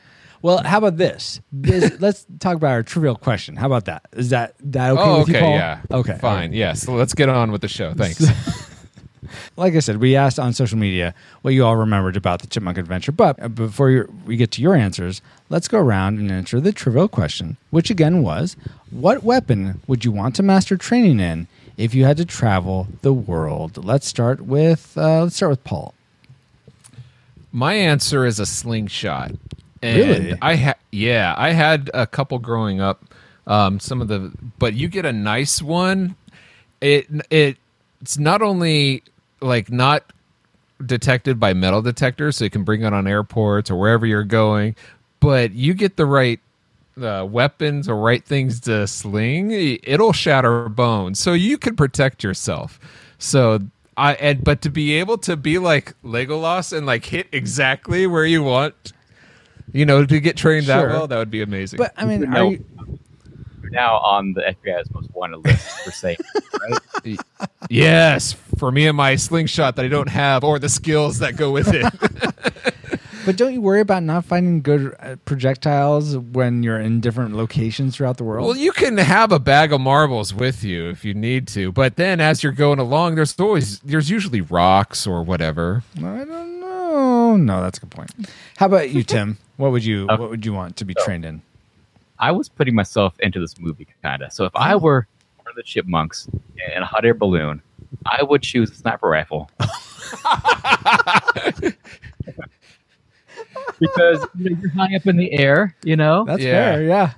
[0.42, 1.40] Well, how about this?
[1.52, 3.56] Let's talk about our trivial question.
[3.56, 4.06] How about that?
[4.12, 5.54] Is that that okay oh, with okay, you, Paul?
[5.54, 5.80] yeah.
[5.90, 6.50] Okay, fine.
[6.50, 6.52] right.
[6.52, 6.88] Yes.
[6.88, 7.94] let's get on with the show.
[7.94, 8.20] Thanks.
[9.56, 12.76] like I said, we asked on social media what you all remembered about the Chipmunk
[12.76, 13.12] Adventure.
[13.12, 17.08] But uh, before we get to your answers, let's go around and answer the trivial
[17.08, 18.56] question, which again was
[18.90, 23.12] what weapon would you want to master training in if you had to travel the
[23.12, 23.84] world?
[23.84, 25.94] Let's start with uh, let's start with Paul.
[27.52, 29.32] My answer is a slingshot.
[29.82, 30.38] And Really?
[30.40, 33.02] I had yeah, I had a couple growing up,
[33.46, 36.14] Um, some of the, but you get a nice one.
[36.80, 37.56] It it
[38.00, 39.02] it's not only
[39.40, 40.04] like not
[40.84, 44.74] detected by metal detectors, so you can bring it on airports or wherever you're going,
[45.20, 46.40] but you get the right
[47.00, 49.50] uh, weapons or right things to sling,
[49.82, 51.18] it'll shatter bones.
[51.18, 52.78] So you can protect yourself.
[53.18, 53.60] So
[53.96, 58.24] I and but to be able to be like Legolas and like hit exactly where
[58.26, 58.92] you want,
[59.72, 60.76] you know, to get trained Sure.
[60.88, 61.78] that well, that would be amazing.
[61.78, 62.46] But I mean, No.
[62.48, 62.64] are you,
[63.62, 66.18] You're now on the FBI's most wanted list for saying,
[67.04, 67.18] right?
[67.70, 71.50] yes, for me and my slingshot that I don't have, or the skills that go
[71.52, 71.84] with it.
[73.26, 77.96] but don't you worry about not finding good uh, projectiles when you're in different locations
[77.96, 78.46] throughout the world?
[78.46, 81.96] Well, you can have a bag of marbles with you if you need to, but
[81.96, 85.82] then as you're going along, there's always there's usually rocks or whatever.
[85.98, 86.60] I don't
[87.36, 87.56] know.
[87.56, 88.10] No, that's a good point.
[88.56, 89.38] How about you, Tim?
[89.58, 90.20] What would you Okay.
[90.20, 91.40] What would you want to be trained in?
[92.18, 94.32] I was putting myself into this movie kind of.
[94.32, 94.78] So if I oh.
[94.78, 96.26] were one of the chipmunks
[96.74, 97.62] in a hot air balloon,
[98.06, 99.50] I would choose a sniper rifle.
[103.78, 106.74] because you know, you're high up in the air, you know, That's Yeah.
[106.74, 106.82] fair.
[106.82, 107.12] Yeah.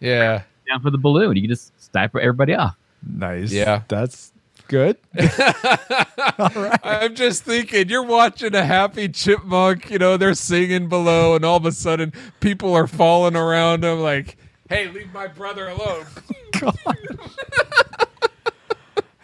[0.00, 0.42] Yeah.
[0.68, 1.34] down for the balloon.
[1.36, 2.76] You can just sniper everybody off.
[3.02, 3.50] Nice.
[3.50, 3.82] Yeah.
[3.88, 4.32] That's
[4.68, 4.96] good.
[6.84, 11.56] I'm just thinking, you're watching a happy chipmunk, you know, they're singing below, and all
[11.56, 14.36] of a sudden people are falling around them like,
[14.68, 16.06] hey, leave my brother alone.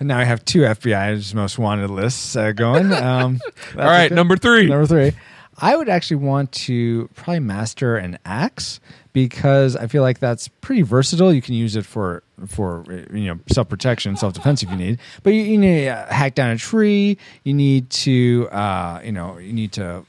[0.01, 2.93] And now I have two FBI's most wanted lists uh, going.
[2.93, 3.41] Um,
[3.75, 4.67] all right, number three.
[4.67, 5.13] Number three.
[5.59, 8.81] I would actually want to probably master an axe
[9.13, 11.33] because I feel like that's pretty versatile.
[11.33, 14.99] You can use it for for you know self protection, self defense if you need.
[15.23, 17.19] But you, you need to hack down a tree.
[17.45, 20.05] You need to uh, you know you need to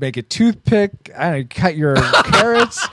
[0.00, 0.92] make a toothpick.
[1.16, 2.86] I don't know, cut your carrots.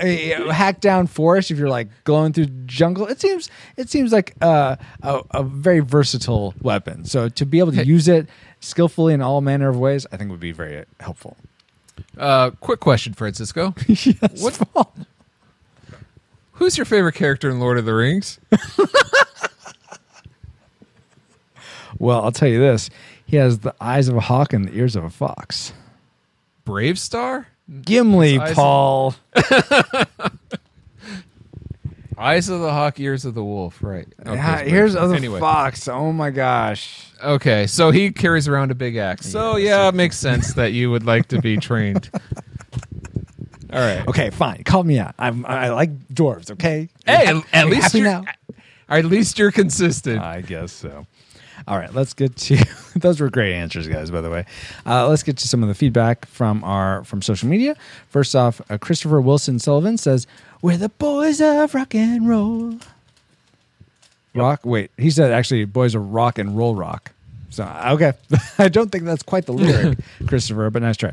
[0.00, 3.06] uh, hack down forest if you're like going through jungle.
[3.06, 7.04] It seems it seems like uh, a a very versatile weapon.
[7.04, 8.28] So to be able to use it
[8.60, 11.36] skillfully in all manner of ways, I think would be very helpful.
[12.16, 13.74] Uh, quick question, Francisco.
[13.86, 14.42] yes.
[14.42, 14.88] What-
[16.52, 18.38] Who's your favorite character in Lord of the Rings?
[21.98, 22.90] Well, I'll tell you this:
[23.26, 25.72] he has the eyes of a hawk and the ears of a fox.
[26.66, 27.46] BraveStarr?
[27.82, 29.14] Gimli, Paul.
[32.18, 33.82] Eyes of the hawk, ears of the wolf.
[33.82, 34.06] Right.
[34.26, 35.40] Yeah, here's Brave- of the anyway.
[35.40, 35.86] fox.
[35.88, 37.06] Oh my gosh.
[37.22, 39.26] Okay, so he carries around a big axe.
[39.30, 42.10] So yeah, it makes sense that you would like to be trained.
[43.72, 44.06] All right.
[44.08, 44.64] Okay, fine.
[44.64, 45.14] Call me out.
[45.18, 46.50] I'm, I like dwarves.
[46.50, 46.88] Okay.
[47.04, 48.24] Hey, at, happy least you're, now.
[48.88, 50.20] at least you're consistent.
[50.20, 51.06] I guess so.
[51.66, 52.56] All right, let's get to
[52.96, 54.10] those were great answers, guys.
[54.10, 54.46] By the way,
[54.86, 57.76] uh, let's get to some of the feedback from our from social media.
[58.08, 60.26] First off, uh, Christopher Wilson Sullivan says,
[60.62, 62.74] "We're the boys of rock and roll."
[64.34, 64.60] Rock.
[64.64, 67.12] Wait, he said actually, boys of rock and roll rock.
[67.50, 68.12] So okay,
[68.58, 71.12] I don't think that's quite the lyric, Christopher, but nice try.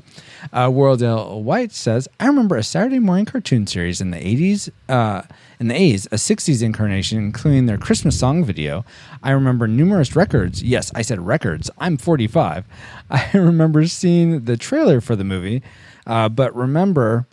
[0.52, 1.42] Uh, World L.
[1.42, 5.24] White says, "I remember a Saturday morning cartoon series in the '80s, uh,
[5.60, 8.84] in the A's, a '60s incarnation, including their Christmas song video.
[9.24, 10.62] I remember numerous records.
[10.62, 11.72] Yes, I said records.
[11.80, 12.66] I'm 45.
[13.10, 15.64] I remember seeing the trailer for the movie,
[16.06, 17.28] uh, but remember."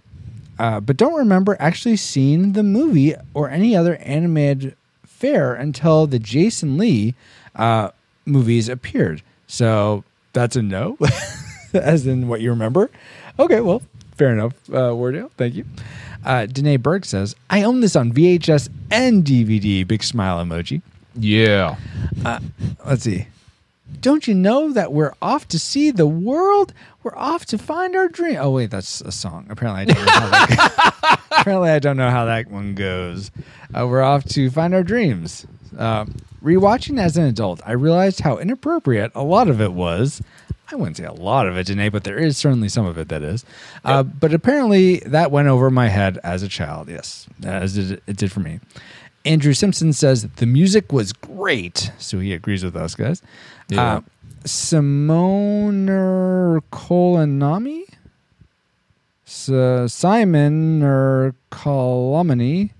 [0.62, 6.20] Uh, but don't remember actually seeing the movie or any other animated fair until the
[6.20, 7.16] Jason Lee
[7.56, 7.90] uh,
[8.26, 9.22] movies appeared.
[9.48, 10.96] So that's a no,
[11.74, 12.92] as in what you remember.
[13.40, 13.82] Okay, well,
[14.16, 15.32] fair enough, uh, Wardale.
[15.32, 15.64] Thank you.
[16.24, 19.84] Uh, Danae Berg says, I own this on VHS and DVD.
[19.84, 20.80] Big smile emoji.
[21.16, 21.74] Yeah.
[22.86, 23.26] Let's see.
[24.00, 26.72] Don't you know that we're off to see the world?
[27.02, 28.36] We're off to find our dream.
[28.40, 29.46] Oh wait, that's a song.
[29.50, 33.30] Apparently, I don't know how that, apparently I don't know how that one goes.
[33.74, 35.46] Uh, we're off to find our dreams.
[35.76, 36.06] Uh,
[36.42, 40.22] rewatching as an adult, I realized how inappropriate a lot of it was.
[40.70, 43.08] I wouldn't say a lot of it, Janae, but there is certainly some of it
[43.08, 43.44] that is.
[43.84, 46.88] Uh, but apparently, that went over my head as a child.
[46.88, 48.58] Yes, as it, it did for me.
[49.24, 53.22] Andrew Simpson says the music was great, so he agrees with us, guys.
[53.68, 53.96] Yeah.
[53.96, 54.00] Uh,
[54.44, 55.86] Simone
[56.72, 57.84] Kolanami,
[59.26, 62.70] S- Simon or Colomany,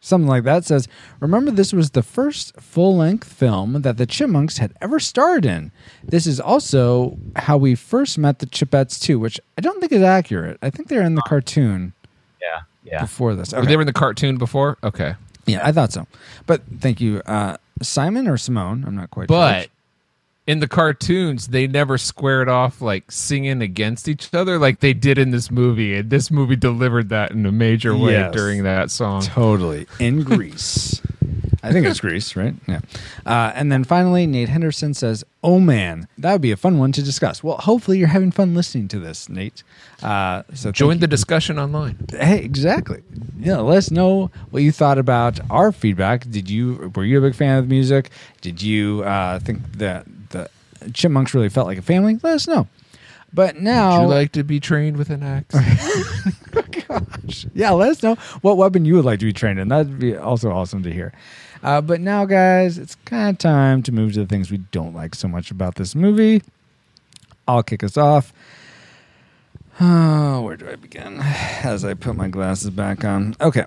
[0.00, 0.88] something like that says,
[1.20, 5.70] Remember, this was the first full length film that the Chipmunks had ever starred in.
[6.02, 10.02] This is also how we first met the Chipettes, too, which I don't think is
[10.02, 10.58] accurate.
[10.62, 11.92] I think they're in the cartoon
[12.40, 13.02] Yeah, yeah.
[13.02, 13.52] before this.
[13.52, 14.78] Were They were in the cartoon before?
[14.82, 15.14] Okay.
[15.52, 16.06] Yeah, I thought so.
[16.46, 17.20] But thank you.
[17.26, 18.84] Uh, Simon or Simone?
[18.86, 19.70] I'm not quite But sure.
[20.46, 25.18] in the cartoons they never squared off like singing against each other like they did
[25.18, 28.34] in this movie, and this movie delivered that in a major way Yes.
[28.34, 29.22] during that song.
[29.22, 29.86] Totally.
[29.98, 31.00] In Greece.
[31.62, 32.54] I think it's Greece, right?
[32.66, 32.80] Yeah.
[33.26, 36.92] Uh, and then finally, Nate Henderson says, Oh man, that would be a fun one
[36.92, 37.42] to discuss.
[37.42, 39.62] Well, hopefully you're having fun listening to this, Nate.
[40.02, 41.98] Uh, so Join the discussion online.
[42.10, 43.02] Hey, exactly.
[43.38, 46.28] Yeah, let us know what you thought about our feedback.
[46.30, 48.10] Did you were you a big fan of the music?
[48.40, 50.48] Did you uh, think that the
[50.94, 52.18] Chipmunks really felt like a family?
[52.22, 52.68] Let us know.
[53.32, 55.54] But now, Would you like to be trained with an axe?
[56.88, 57.46] Gosh.
[57.54, 59.68] Yeah, let us know what weapon you would like to be trained in.
[59.68, 61.12] That'd be also awesome to hear.
[61.62, 64.94] Uh, but now, guys, it's kind of time to move to the things we don't
[64.94, 66.42] like so much about this movie.
[67.46, 68.32] I'll kick us off.
[69.80, 71.20] Oh, where do I begin?
[71.62, 73.34] As I put my glasses back on.
[73.40, 73.66] Okay.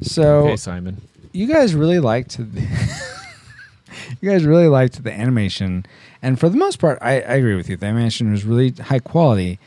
[0.00, 1.00] So okay, Simon.
[1.32, 2.60] you guys really liked the
[4.20, 5.86] you guys really liked the animation
[6.20, 8.98] and for the most part I, I agree with you the animation was really high
[8.98, 9.58] quality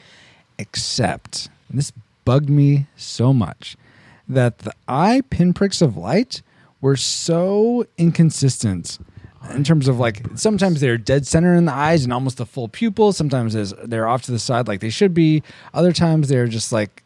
[0.59, 1.91] except and this
[2.25, 3.77] bugged me so much
[4.27, 6.41] that the eye pinpricks of light
[6.81, 8.99] were so inconsistent
[9.53, 12.67] in terms of like sometimes they're dead center in the eyes and almost a full
[12.67, 13.53] pupil sometimes
[13.85, 15.41] they're off to the side like they should be
[15.73, 17.03] other times they're just like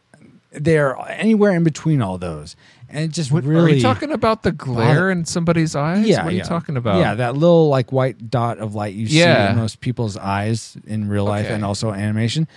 [0.52, 2.56] they're anywhere in between all those
[2.90, 6.06] and it just What, really Are you talking about the glare in somebody's eyes?
[6.06, 7.00] yeah, What are you talking about?
[7.00, 11.08] Yeah, that little like white dot of light you see in most people's eyes in
[11.08, 11.54] real life Okay.
[11.56, 12.50] and also animation.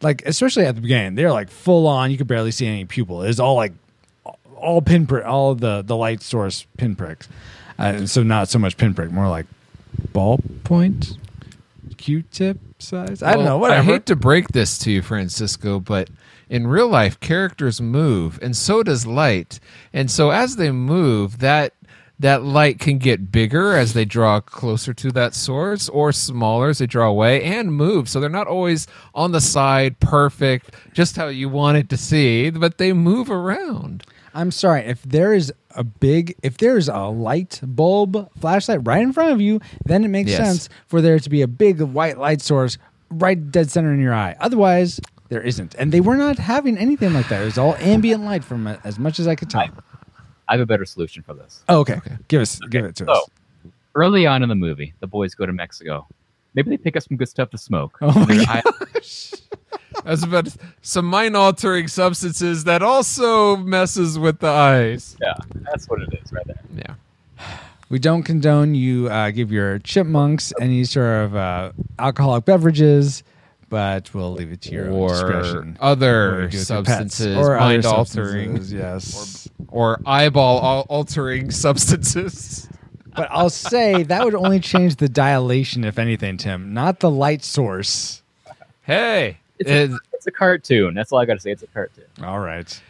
[0.00, 2.12] Like especially at the beginning, they're like full on.
[2.12, 3.22] You could barely see any pupil.
[3.22, 3.72] It's all like
[4.60, 7.28] all pinprick, all the the light source pinpricks.
[7.78, 9.46] Uh, so not so much pinprick, more like
[10.12, 11.16] ballpoint,
[11.96, 13.22] Q-tip size.
[13.22, 13.58] I don't know.
[13.58, 13.80] Whatever.
[13.80, 16.10] I hate to break this to you, Francisco, but
[16.48, 19.60] in real life, characters move, and so does light.
[19.92, 21.74] And so as they move, that
[22.18, 26.78] that light can get bigger as they draw closer to that source, or smaller as
[26.78, 28.10] they draw away and move.
[28.10, 32.50] So they're not always on the side, perfect, just how you want it to see,
[32.50, 34.04] but they move around.
[34.34, 39.12] I'm sorry if there is a big if there's a light bulb flashlight right in
[39.12, 40.38] front of you, then it makes Yes.
[40.38, 42.78] sense for there to be a big white light source
[43.10, 44.36] right dead center in your eye.
[44.40, 45.74] Otherwise, there isn't.
[45.76, 47.42] And they were not having anything like that.
[47.42, 49.62] It was all ambient light from as much as I could tell.
[50.48, 51.62] I have a better solution for this.
[51.68, 52.00] Oh, okay.
[52.28, 53.28] Give us give it to So, us.
[53.94, 56.06] early on in the movie, the boys go to Mexico.
[56.54, 57.98] Maybe they pick up some good stuff to smoke.
[58.00, 58.62] Oh my Their God.
[58.66, 58.96] eye-
[60.04, 65.16] I was about to- some mind altering substances that also messes with the eyes.
[65.20, 65.34] yeah,
[65.70, 66.60] that's what it is right there.
[66.76, 67.46] Yeah.
[67.90, 73.24] We don't condone you uh, give your chipmunks any sort of uh, alcoholic beverages,
[73.68, 75.76] but we'll leave it to your own or discretion.
[75.80, 76.66] Other you do with your pets?
[76.68, 79.48] substances, or other mind altering, yes.
[79.68, 82.68] or eyeball altering substances.
[83.14, 87.44] But I'll say that would only change the dilation, if anything, Tim, not the light
[87.44, 88.22] source.
[88.82, 90.94] Hey, It's it- a, it's a cartoon.
[90.94, 91.50] That's all I got to say.
[91.52, 92.04] It's a cartoon.
[92.22, 92.80] All right.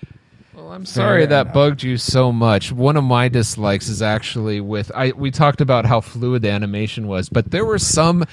[0.55, 1.55] well, I'm sorry that enough.
[1.55, 2.73] bugged you so much.
[2.73, 5.13] One of my dislikes is actually with I.
[5.13, 8.25] We talked about how fluid the animation was, but there were some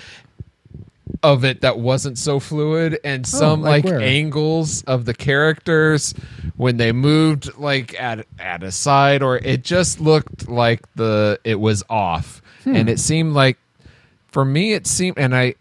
[1.24, 6.14] of it that wasn't so fluid, and some like like, angles of the characters
[6.56, 11.60] when they moved like at at a side, or it just looked like the it
[11.60, 13.58] was off, and it seemed like
[14.28, 15.56] for me it seemed and i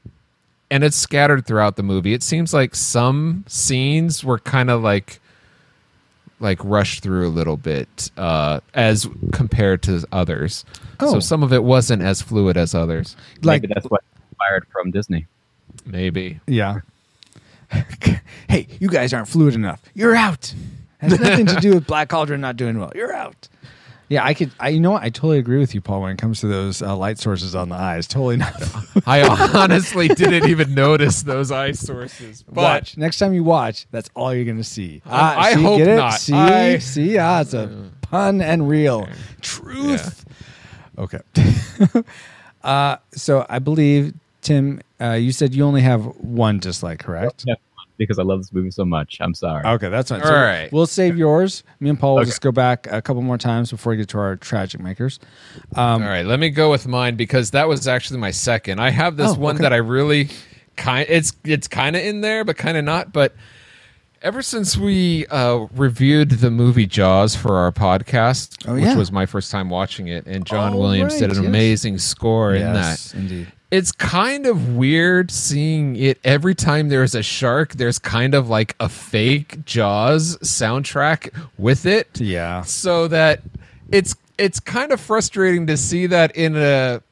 [0.70, 2.12] and it's scattered throughout the movie.
[2.12, 5.20] It seems like some scenes were kind of like
[6.38, 10.64] like rushed through a little bit uh as compared to others.
[11.00, 11.14] Oh.
[11.14, 13.16] so some of it wasn't as fluid as others.
[13.42, 15.26] Like, Maybe that's what inspired from Disney.
[15.86, 16.80] Maybe yeah.
[18.48, 19.82] hey, you guys aren't fluid enough.
[19.94, 20.54] You're out.
[20.98, 22.92] Has nothing to do with Black Cauldron not doing well.
[22.94, 23.48] You're out.
[24.08, 24.52] Yeah, I could.
[24.60, 25.02] I, you know what?
[25.02, 26.02] I totally agree with you, Paul.
[26.02, 28.54] When it comes to those uh, light sources on the eyes, totally not.
[29.04, 29.22] i
[29.52, 33.86] honestly didn't even notice those eye sources but watch next time you watch.
[33.90, 35.02] That's all you're gonna see.
[35.04, 35.96] I- I see, hope get it?
[35.96, 36.20] not.
[36.20, 39.08] See, I- see, ah, it's a pun and real
[39.40, 40.24] truth.
[40.98, 41.20] Okay.
[42.62, 47.44] uh, so I believe Tim, uh, you said you only have one dislike, correct?
[47.46, 47.54] Yeah,
[47.98, 49.18] because I love this movie so much.
[49.20, 49.64] I'm sorry.
[49.64, 50.22] Okay, that's fine.
[50.22, 50.70] All right.
[50.72, 51.62] We'll save yours.
[51.80, 52.30] Me and Paul will Okay.
[52.30, 55.18] just go back a couple more times before we get to our tragic makers.
[55.74, 58.90] Um, all right let me go with mine because that was actually my second i
[58.90, 59.62] have this Oh, one okay.
[59.62, 60.28] that i really
[60.76, 63.34] kind it's it's kind of in there but kind of not but
[64.22, 68.88] ever since we uh, reviewed the movie Jaws for our podcast, Oh, yeah.
[68.88, 71.46] which was my first time watching it, and John Oh, Williams did an yes.
[71.46, 73.12] amazing score in that.
[73.14, 73.52] indeed.
[73.70, 77.72] It's kind of weird seeing it every time there's a shark.
[77.72, 82.62] There's kind of like a fake Jaws soundtrack with it Yeah.
[82.62, 83.42] so that
[83.90, 87.02] it's it's kind of frustrating to see that in a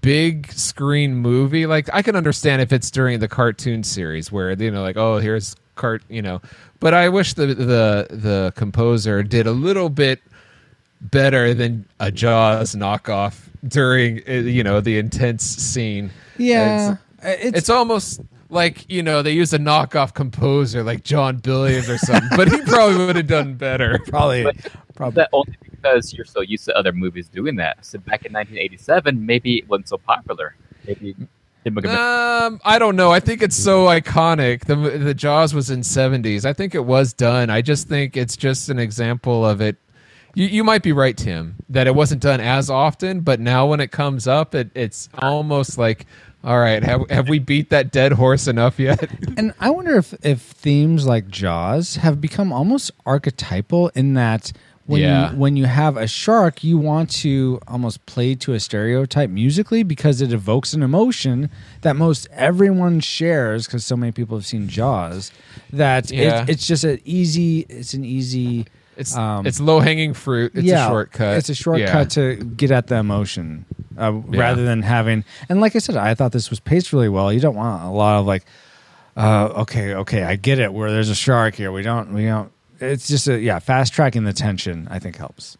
[0.00, 4.70] big screen movie, like I can understand if it's during the cartoon series where you
[4.70, 6.40] know, like oh, here's cart, you know.
[6.80, 10.20] But I wish the the the composer did a little bit
[11.00, 16.10] better than a Jaws knockoff during uh, you know the intense scene.
[16.36, 21.36] Yeah, it's, it's, it's almost like you know they use a knockoff composer like John
[21.38, 23.98] Billions or something, but he probably would have done better.
[24.06, 24.56] probably But-
[24.94, 27.84] probably That only because you're so used to other movies doing that.
[27.84, 30.56] So back in 1987, maybe it wasn't so popular.
[30.86, 31.14] Maybe
[31.62, 33.12] didn't make a big- Um, I don't know.
[33.12, 34.64] I think it's so iconic.
[34.64, 36.44] The the Jaws was in seventies.
[36.46, 37.50] I think it was done.
[37.50, 39.76] I just think it's just an example of it.
[40.38, 43.80] You you might be right, Tim, that it wasn't done as often, but now when
[43.80, 46.06] it comes up, it it's almost like,
[46.44, 49.10] all right, have have we beat that dead horse enough yet?
[49.36, 54.52] And I wonder if if themes like Jaws have become almost archetypal in that
[54.86, 55.32] when Yeah.
[55.32, 59.82] you when you have a shark, you want to almost play to a stereotype musically
[59.82, 61.50] because it evokes an emotion
[61.82, 65.32] that most everyone shares because so many people have seen Jaws.
[65.72, 67.66] That it- it's just an easy.
[67.68, 68.66] It's an easy.
[68.98, 70.52] It's Um, it's low hanging fruit.
[70.54, 71.38] It's yeah, a shortcut.
[71.38, 72.36] It's a shortcut Yeah.
[72.36, 73.64] to get at the emotion,
[73.96, 74.40] uh, Yeah.
[74.40, 75.24] rather than having.
[75.48, 77.32] And like I said, I thought this was paced really well.
[77.32, 78.44] You don't want a lot of like,
[79.16, 80.72] uh, okay, okay, I get it.
[80.72, 82.50] Where there's a shark here, we don't, we don't.
[82.80, 84.86] It's just a yeah, fast tracking the tension.
[84.90, 85.56] I think helps.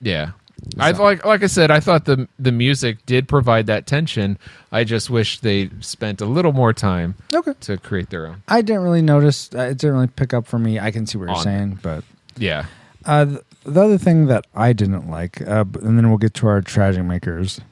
[0.00, 0.30] Yeah.
[0.78, 4.38] I like like I said, I thought the the music did provide that tension.
[4.72, 8.42] I just wish they spent a little more time Okay, to create their own.
[8.48, 9.50] I didn't really notice.
[9.54, 10.80] Uh, it didn't really pick up for me.
[10.80, 12.02] I can see what you're On- saying, but
[12.38, 12.66] Yeah.
[13.04, 16.34] uh, th- the other thing that I didn't like, uh, b- and then we'll get
[16.34, 17.60] to our tragic makers.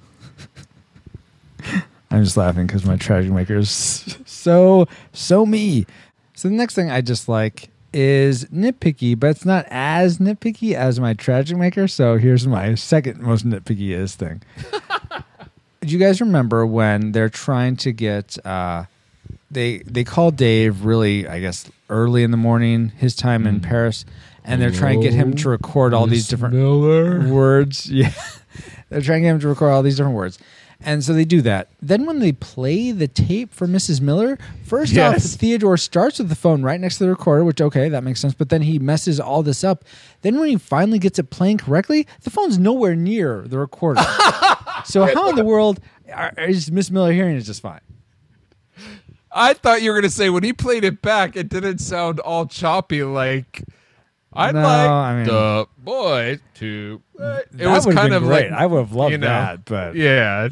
[2.10, 3.68] I'm just laughing because my tragic makers
[4.26, 5.86] so so me.
[6.34, 11.00] So the next thing I just like is nitpicky, but it's not as nitpicky as
[11.00, 11.88] my tragic maker.
[11.88, 14.42] So here's my second most nitpickiest thing.
[15.80, 18.84] Do you guys remember when they're trying to get uh,
[19.50, 24.04] they they call Dave really I guess early in the morning his time in Paris,
[24.46, 26.54] and they're trying to get him to record all these different
[27.30, 27.90] words.
[27.90, 28.12] Yeah,
[28.88, 30.38] they're trying to get him to record all these different words.
[30.80, 31.68] And so they do that.
[31.80, 34.00] Then when they play the tape for Mrs.
[34.02, 35.34] Miller, first Yes.
[35.34, 38.20] off, Theodore starts with the phone right next to the recorder, which okay, that makes
[38.20, 38.34] sense.
[38.34, 39.84] But then he messes all this up.
[40.20, 44.02] Then when he finally gets it playing correctly, the phone's nowhere near the recorder.
[44.84, 45.80] so how in the world
[46.12, 47.80] are, is Miss Miller hearing it just fine?
[49.32, 52.46] I thought you were gonna say when he played it back, it didn't sound all
[52.46, 53.64] choppy like
[54.36, 57.02] I'd No, like I mean- the boy to.
[57.58, 58.50] It was kind of great.
[58.50, 60.48] like I would have loved you know, that, but yeah,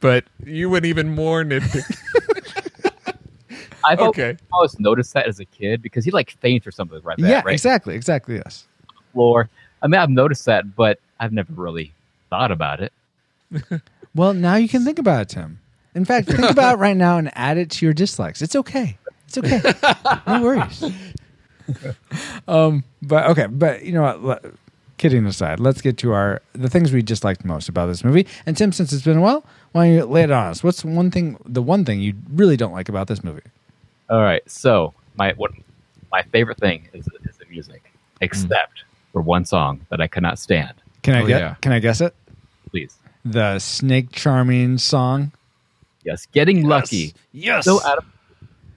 [0.00, 1.96] but you went even more nitpicky.
[3.84, 4.36] I've always- okay.
[4.52, 7.42] always noticed that as a kid because he like faints or something right there, yeah,
[7.44, 7.52] right?
[7.52, 8.36] exactly, exactly.
[8.36, 8.66] Yes.
[9.12, 9.48] Floor.
[9.82, 11.92] I mean, I've noticed that, but I've never really
[12.30, 12.92] thought about it.
[14.14, 15.60] Well, now you can think about it, Tim.
[15.94, 18.42] In fact, think about it right now and add it to your dislikes.
[18.42, 18.98] It's okay.
[19.28, 19.60] It's okay.
[20.26, 20.82] no worries.
[22.48, 24.22] um, but okay, but you know what?
[24.44, 24.52] le-
[24.96, 28.26] Kidding aside, let's get to our the things we disliked most about this movie.
[28.46, 30.64] And Tim, since it's been a while, why don't you lay it on us?
[30.64, 33.42] What's one thing, the one thing you really don't like about this movie?
[34.10, 35.52] All right, so my what
[36.10, 38.82] my favorite thing is, is the music, except
[39.12, 40.74] for one song that I cannot stand.
[41.02, 41.40] Can I Oh, get?
[41.42, 41.54] yeah.
[41.60, 42.12] Can I guess it?
[42.70, 45.30] Please, The Snake Charming song.
[46.02, 47.14] yes, getting lucky.
[47.30, 47.64] Yes.
[47.66, 48.04] So out of,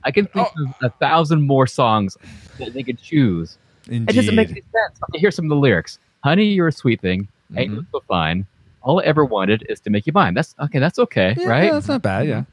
[0.04, 2.18] I can think of a thousand more songs
[2.60, 3.58] that they could choose.
[3.88, 4.10] Indeed.
[4.10, 5.00] It doesn't make any sense.
[5.10, 6.00] Okay, here's some of the lyrics.
[6.24, 7.28] Honey, you're a sweet thing.
[7.56, 8.46] Ain't no so fine.
[8.84, 10.34] All I ever wanted is to make you mine.
[10.34, 10.80] That's okay.
[10.80, 11.72] That's okay, Yeah, right?
[11.72, 12.28] That's not bad.
[12.28, 12.44] Yeah.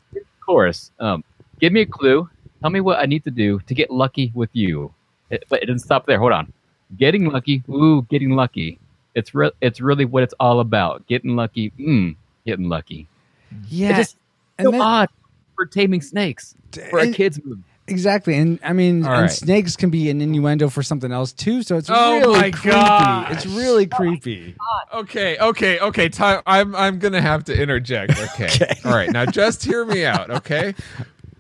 [0.45, 0.91] chorus.
[0.99, 1.23] Um,
[1.61, 2.29] give me a clue.
[2.61, 4.93] Tell me what I need to do to get lucky with you.
[5.31, 6.19] It, but it didn't stop there.
[6.19, 6.53] Hold on.
[6.97, 7.63] Getting lucky.
[7.69, 8.79] Ooh, getting lucky.
[9.15, 11.07] It's re- It's really what it's all about.
[11.07, 11.71] Getting lucky.
[11.79, 13.07] Mm, getting lucky.
[13.69, 13.91] Yeah.
[13.91, 14.17] It's just
[14.61, 15.09] so then- odd
[15.59, 16.55] for taming snakes
[16.91, 17.63] for a kids movie.
[17.89, 19.31] Exactly, and I mean, All and right.
[19.31, 21.63] snakes can be an innuendo for something else too.
[21.63, 22.69] So it's Oh really my creepy.
[22.77, 23.33] gosh.
[23.33, 24.55] It's really creepy.
[24.61, 26.09] Oh okay, okay, okay.
[26.11, 26.43] Time.
[26.47, 28.13] I'm I'm gonna have to interject.
[28.35, 28.75] Okay.
[28.85, 29.11] All right.
[29.11, 30.31] Now just hear me out.
[30.31, 30.75] Okay.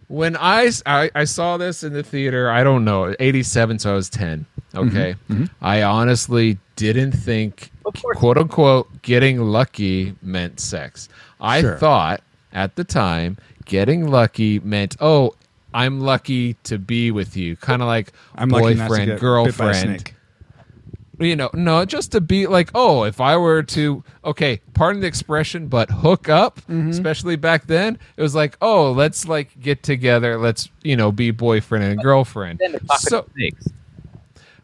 [0.08, 4.08] When I I saw this in the theater, I don't know, 87, so I was
[4.08, 4.46] 10.
[4.72, 5.14] Mm-hmm, okay.
[5.28, 5.44] Mm-hmm.
[5.60, 7.70] I honestly didn't think,
[8.16, 11.10] quote unquote, getting lucky meant sex.
[11.42, 11.76] I Sure.
[11.76, 12.22] thought
[12.54, 13.36] at the time
[13.68, 15.34] getting lucky meant, oh,
[15.72, 19.12] I'm lucky to be with you, kind of like I'm lucky not to boyfriend, get
[19.14, 20.12] bit by a girlfriend
[21.20, 25.08] you know, no, just to be like, oh, if I were to, okay, pardon the
[25.08, 26.90] expression, but hook up, Mm-hmm.
[26.90, 31.32] especially back then, it was like, oh, let's like get together, let's, you know, be
[31.32, 32.60] boyfriend and girlfriend.
[32.60, 33.66] Then they're So, snakes.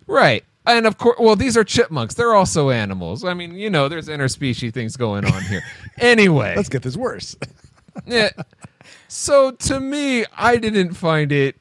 [0.07, 0.45] right.
[0.67, 2.15] and of course, well, these are chipmunks.
[2.15, 3.25] They're also animals.
[3.25, 5.63] I mean, you know, there's interspecies things going on here.
[5.99, 7.37] Anyway, Let's get this worse.
[8.07, 8.31] yeah.
[9.09, 11.57] So to me, I didn't find it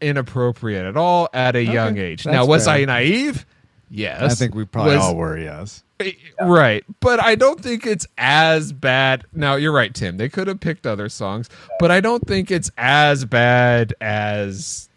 [0.00, 2.24] inappropriate at all at a young age.
[2.26, 2.74] Now, was fair.
[2.74, 3.46] I naive?
[3.90, 4.32] Yes.
[4.32, 5.38] I think we probably Was- all were.
[5.38, 5.82] Yes.
[6.00, 6.84] Eh, right.
[7.00, 9.24] But I don't think it's as bad.
[9.32, 10.16] Now, you're right, Tim.
[10.16, 11.48] They could have picked other songs,
[11.80, 14.88] but I don't think it's as bad as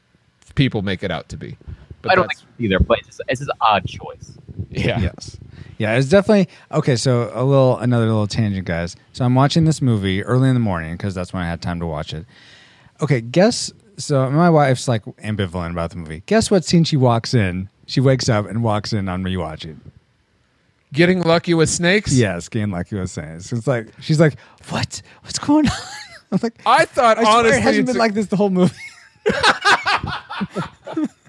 [0.55, 1.57] people make it out to be.
[2.01, 4.37] But I don't that's- think either, but it's just, it's just an odd choice.
[4.69, 4.99] yeah.
[4.99, 5.37] Yes.
[5.77, 6.95] Yeah, it's definitely okay.
[6.95, 8.95] So a little, another little tangent, guys.
[9.13, 11.79] So I'm watching this movie early in the morning because that's when I had time
[11.79, 12.25] to watch it.
[13.01, 13.71] Okay, guess.
[13.97, 16.21] So my wife's like ambivalent about the movie.
[16.27, 17.67] Guess what scene she walks in?
[17.87, 19.81] She wakes up and walks in on me watching.
[20.93, 22.13] Getting lucky with snakes?
[22.13, 23.37] Yes, game like you was saying.
[23.37, 24.37] It's like she's like,
[24.69, 25.01] "What?
[25.23, 25.73] What's going on?"
[26.31, 28.49] I'm like, I thought, I swear honestly, it hasn't been a- like this the whole
[28.51, 28.75] movie.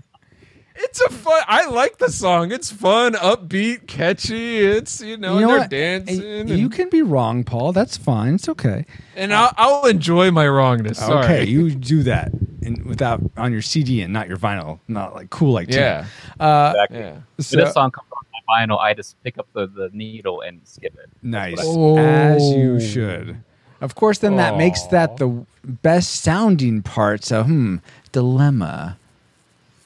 [0.85, 1.43] It's a fun.
[1.47, 2.53] I like the song.
[2.53, 4.59] It's fun, upbeat, catchy.
[4.59, 6.21] It's you know, you know and they're dancing.
[6.21, 7.73] Hey, and, You can be wrong, Paul.
[7.73, 8.35] That's fine.
[8.35, 8.85] It's okay.
[9.17, 10.99] and I'll, I'll enjoy my wrongness.
[10.99, 11.25] Sorry.
[11.25, 12.33] Okay, you do that
[12.65, 16.07] and without on your CD and not your vinyl, not like cool like yeah,
[16.39, 16.99] Uh, Exactly.
[16.99, 17.17] yeah.
[17.41, 20.61] so, this song comes on my vinyl, I just pick up the, the needle and
[20.65, 21.11] skip it.
[21.23, 21.99] nice Oh.
[21.99, 23.43] as you should.
[23.81, 27.25] Of course, then that makes that the best sounding part.
[27.25, 27.77] So, hmm,
[28.13, 28.97] dilemma.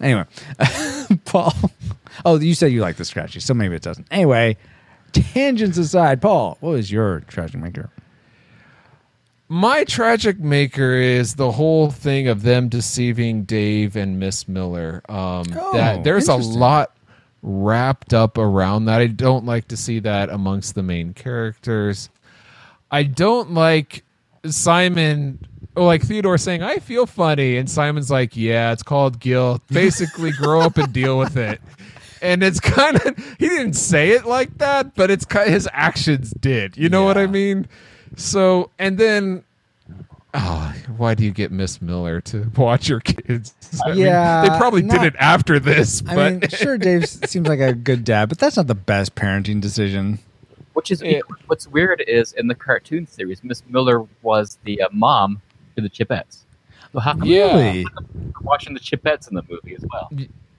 [0.01, 0.24] Anyway,
[1.24, 1.53] Paul.
[2.24, 4.07] Oh, you said you like the scratchy, so maybe it doesn't.
[4.11, 4.57] Anyway,
[5.12, 7.90] tangents aside, Paul, what was your tragic maker?
[9.49, 15.03] My tragic maker is the whole thing of them deceiving Dave and Miss Miller.
[15.09, 16.92] Um, Oh, that there's a lot
[17.42, 19.01] wrapped up around that.
[19.01, 22.11] I don't like to see that amongst the main characters.
[22.90, 24.03] I don't like
[24.47, 25.47] Simon,
[25.77, 29.62] like Theodore saying, "I feel funny," and Simon's like, "Yeah, it's called guilt.
[29.68, 31.61] Basically, grow up and deal with it."
[32.22, 36.31] And it's kind of he didn't say it like that, but it's kind his actions
[36.41, 36.74] did.
[36.79, 37.68] You know what I mean?
[38.16, 39.45] So, and then,
[40.33, 43.55] oh, why do you get Miss Miller to watch your kids?
[43.85, 47.07] I mean, Yeah, they probably not- did it after this, I but mean, sure, Dave
[47.07, 50.18] seems like a good dad, but that's not the best parenting decision.
[50.72, 51.20] Which is Yeah.
[51.49, 55.43] what's weird is in the cartoon series, Miss Miller was the uh, mom
[55.77, 56.45] to the Chipettes.
[56.93, 57.55] So how come Yeah.
[57.57, 57.87] Really?
[58.14, 60.11] we're watching the Chipettes in the movie as well?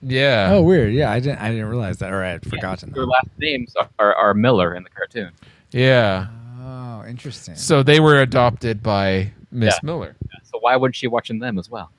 [0.01, 0.49] yeah.
[0.53, 0.93] Oh, weird.
[0.93, 1.39] Yeah, I didn't.
[1.39, 2.11] I didn't realize that.
[2.13, 2.91] Or I had forgotten.
[2.91, 5.31] Their last names are, are, are Miller in the cartoon.
[5.71, 6.27] yeah.
[6.69, 7.55] Oh, interesting.
[7.55, 9.79] So they were adopted by Miss Yeah.
[9.85, 10.15] Miller.
[10.43, 11.91] So why wouldn't she watching them as well?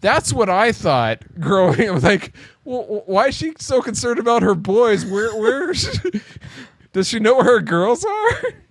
[0.00, 2.02] That's what I thought growing up.
[2.02, 2.32] Like,
[2.64, 5.04] w- w- why is she so concerned about her boys?
[5.06, 5.72] Where, where
[6.92, 8.42] does she know where her girls are?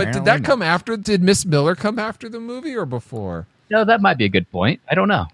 [0.00, 0.04] Yeah.
[0.06, 0.46] But did that not.
[0.46, 0.96] come after?
[0.96, 3.46] Did Miss Miller come after the movie or before?
[3.70, 4.80] No, that might be a good point.
[4.90, 5.26] I don't know.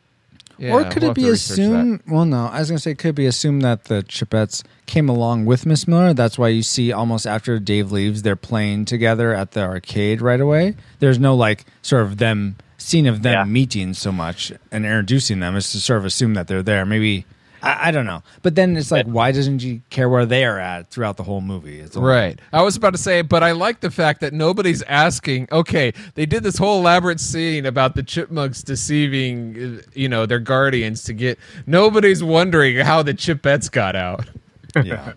[0.58, 1.62] Yeah, or could we'll it be to research that.
[1.64, 2.00] assumed?
[2.06, 2.46] Well, no.
[2.46, 5.66] I was going to say, it could be assumed that the Chipettes came along with
[5.66, 6.14] Miss Miller?
[6.14, 10.40] That's why you see almost after Dave leaves, they're playing together at the arcade right
[10.40, 10.74] away.
[10.98, 13.44] There's no like sort of them scene of them Yeah.
[13.44, 15.56] meeting so much and introducing them.
[15.56, 16.86] Is to sort of assume that they're there.
[16.86, 17.26] Maybe
[17.66, 18.22] I, I don't know.
[18.42, 21.40] But then it's like, why doesn't she care where they are at throughout the whole
[21.40, 21.80] movie?
[21.80, 22.38] It's all- Right.
[22.52, 25.48] I was about to say, but I like the fact that nobody's asking.
[25.52, 30.38] Okay, they did this whole elaborate scene about the chipmunks deceiving, uh, you know, their
[30.38, 31.38] guardians to get.
[31.66, 34.26] Nobody's wondering how the chipettes got out.
[34.84, 35.12] yeah.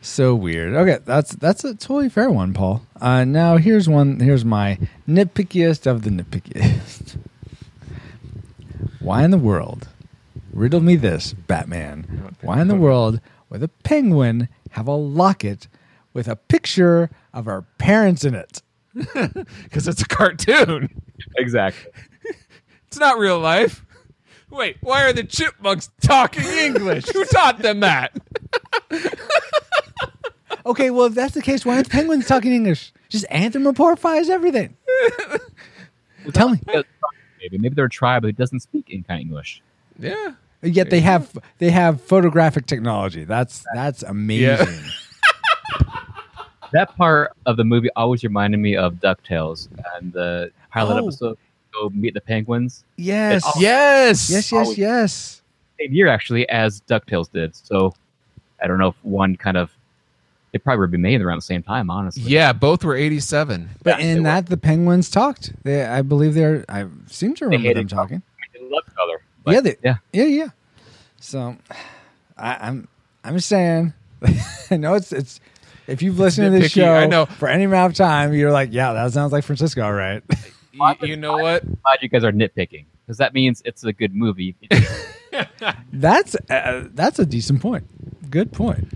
[0.00, 0.74] So weird.
[0.74, 2.82] Okay, that's that's a totally fair one, Paul.
[3.00, 4.20] Uh, now here's one.
[4.20, 4.78] Here's my
[5.08, 7.16] nitpickiest of the nitpickiest.
[9.00, 9.88] Why in the world?
[10.58, 12.34] Riddle me this, Batman.
[12.40, 15.68] Why in the world would a penguin have a locket
[16.12, 18.60] with a picture of our parents in it?
[19.62, 20.90] Because it's a cartoon.
[21.36, 21.92] Exactly.
[22.88, 23.84] It's not real life.
[24.50, 27.06] Wait, why are the chipmunks talking English?
[27.10, 28.16] Who taught them that?
[30.66, 32.92] Okay, well if that's the case, why aren't the penguins talking English?
[33.08, 34.76] Just anthropomorphize everything.
[36.32, 36.60] Tell me.
[37.40, 39.62] Maybe maybe they're a tribe that doesn't speak any kind of English.
[39.98, 40.34] Yeah.
[40.62, 43.24] Yet they have they have photographic technology.
[43.24, 44.66] That's that's amazing.
[46.72, 51.06] That part of the movie always reminded me of Ducktales and the pilot Oh.
[51.06, 51.38] episode.
[51.72, 52.84] Go meet the penguins.
[52.96, 53.42] Yes.
[53.42, 54.30] It's- Yes.
[54.30, 55.42] Yes, yes, yes.
[55.80, 57.56] Same year actually as Ducktales did.
[57.56, 57.94] So
[58.62, 59.70] I don't know if one kind of
[60.52, 61.88] it probably would be made around the same time.
[61.90, 62.22] Honestly.
[62.24, 63.70] Yeah, both were 87.
[63.82, 64.22] But Yeah, they in were.
[64.24, 65.52] that the penguins talked.
[65.62, 68.22] They I believe they're I seem to remember hated them talking.
[68.52, 69.22] They love each other.
[69.48, 69.96] But, yeah, they, yeah.
[70.12, 70.48] yeah, yeah.
[71.20, 71.56] So
[72.36, 72.88] I, I'm
[73.24, 73.92] I'm saying
[74.70, 75.40] I know it's it's
[75.86, 77.24] if you've listened to this nitpicky, show I know.
[77.26, 80.22] for any amount of time, you're like, yeah, that sounds like Francisco, right?
[80.72, 81.64] You, you know what?
[81.82, 84.54] glad you guys are nitpicking because that means it's a good movie.
[85.92, 88.30] That's uh, that's a decent point.
[88.30, 88.88] Good point.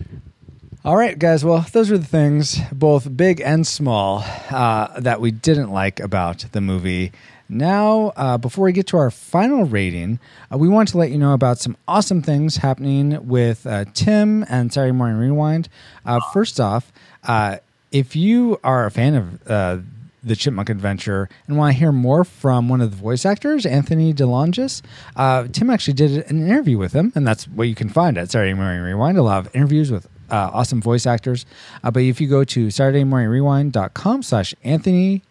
[0.85, 1.45] All right, guys.
[1.45, 6.47] Well, those are the things, both big and small, uh, that we didn't like about
[6.53, 7.11] the movie.
[7.53, 10.19] Now, uh, before we get to our final rating,
[10.51, 14.47] uh, we want to let you know about some awesome things happening with uh, Tim
[14.49, 15.69] and Saturday Morning Rewind.
[16.07, 16.91] Uh, first off,
[17.25, 17.59] uh,
[17.91, 19.79] if you are a fan of uh,
[20.25, 24.15] the Chipmunk Adventure and want to hear more from one of the voice actors, Anthony
[24.15, 24.81] DeLongis,
[25.17, 28.31] uh, Tim actually did an interview with him, and that's what you can find at
[28.31, 29.19] Saturday Morning Rewind.
[29.19, 31.45] A lot of interviews with uh, awesome voice actors.
[31.85, 35.23] Uh, but if you go to SaturdayMorningRewind.com slash Anthony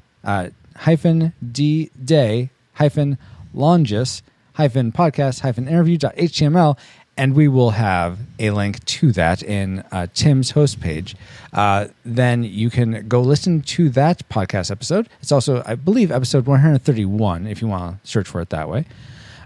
[0.82, 3.17] hyphen D Day hyphen
[3.55, 4.21] Longis
[4.53, 6.77] hyphen podcast hyphen interview dot HTML,
[7.17, 11.15] and we will have a link to that in uh, Tim's host page.
[11.53, 15.07] Uh, then you can go listen to that podcast episode.
[15.21, 18.86] It's also, I believe, episode 131 if you want to search for it that way.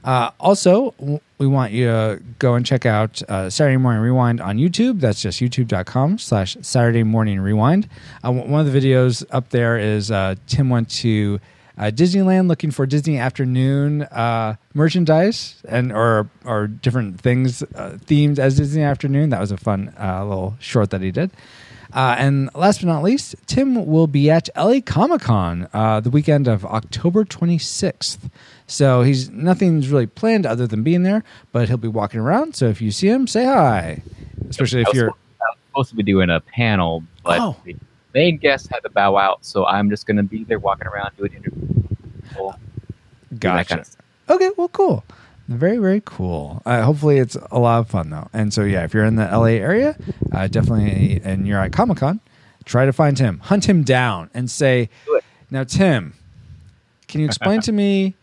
[0.06, 0.94] Uh, also,
[1.40, 5.00] we want you to go and check out uh, Saturday Morning Rewind on YouTube.
[5.00, 7.90] That's just youtube.com slash Saturday Morning Rewind.
[8.24, 11.40] Uh, one of the videos up there is uh, Tim went to
[11.80, 18.58] uh, Disneyland looking for Disney afternoon uh, merchandise and or or different things themed as
[18.58, 19.32] Disney afternoon.
[19.32, 21.32] That was a fun little short that he did.
[21.96, 26.10] Uh, and last but not least, Tim will be at LA Comic Con uh, the
[26.10, 28.30] weekend of October 26th.
[28.68, 31.24] So he's nothing's really planned other than being there,
[31.54, 32.56] but he'll be walking around.
[32.56, 34.02] So if you see him, say hi.
[34.50, 35.06] Especially if you're.
[35.08, 37.56] supposed- I was supposed to be doing a panel, but Oh.
[37.66, 37.76] the
[38.14, 41.16] main guest had to bow out, so I'm just going to be there walking around
[41.18, 41.70] doing interviews.
[42.34, 43.70] That Gotcha.
[43.70, 44.36] kind of.
[44.36, 45.04] Okay, well, cool.
[45.48, 46.62] Very, very cool.
[46.66, 48.28] Uh, hopefully, it's a lot of fun though.
[48.34, 49.96] And so, yeah, if you're in the LA area,
[50.32, 52.20] uh, definitely, and you're at Comic Con,
[52.66, 55.20] try to find him, hunt him down, and say, Do
[55.52, 56.14] "Now, Tim,
[57.08, 58.16] can you explain to me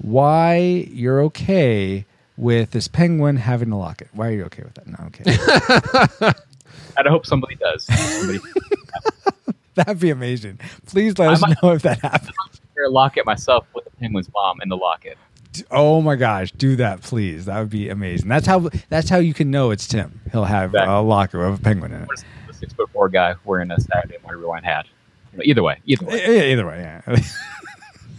[0.00, 0.56] why
[0.90, 2.06] you're okay
[2.38, 4.08] with this penguin having a locket?
[4.14, 6.34] Why are you okay with that?" No, okay,
[6.96, 7.84] And I hope somebody does.
[7.84, 8.38] Somebody
[9.74, 10.58] that'd be amazing.
[10.86, 12.30] Please let I us might- know if that happens.
[12.74, 15.18] wear a locket myself with the penguin's mom in the locket.
[15.70, 17.46] Oh my gosh, do that, please.
[17.46, 18.28] That would be amazing.
[18.28, 18.68] That's how.
[18.88, 20.20] That's how you can know it's Tim.
[20.32, 20.94] He'll have Exactly.
[20.94, 22.06] a locker with a penguin in it.
[22.08, 24.86] What is a six foot four guy wearing a Saturday Morning Rewind hat?
[25.42, 26.52] Either way, either way.
[26.52, 27.16] Either way, yeah.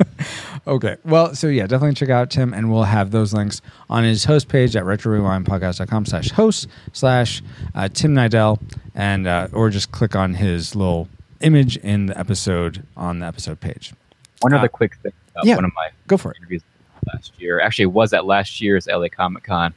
[0.67, 0.97] okay.
[1.05, 4.47] Well, so yeah, definitely check out Tim, and we'll have those links on his host
[4.47, 7.41] page at retro retrorewindpodcast.com slash host slash
[7.75, 8.61] uh, Tim Nidell,
[8.95, 11.07] and uh, or just click on his little
[11.41, 13.93] image in the episode on the episode page.
[14.41, 16.37] One Uh, other quick thing about yeah, one of my Go for it.
[16.37, 16.61] interviews
[17.07, 17.59] last year.
[17.59, 19.73] Actually, it was at last year's LA Comic Con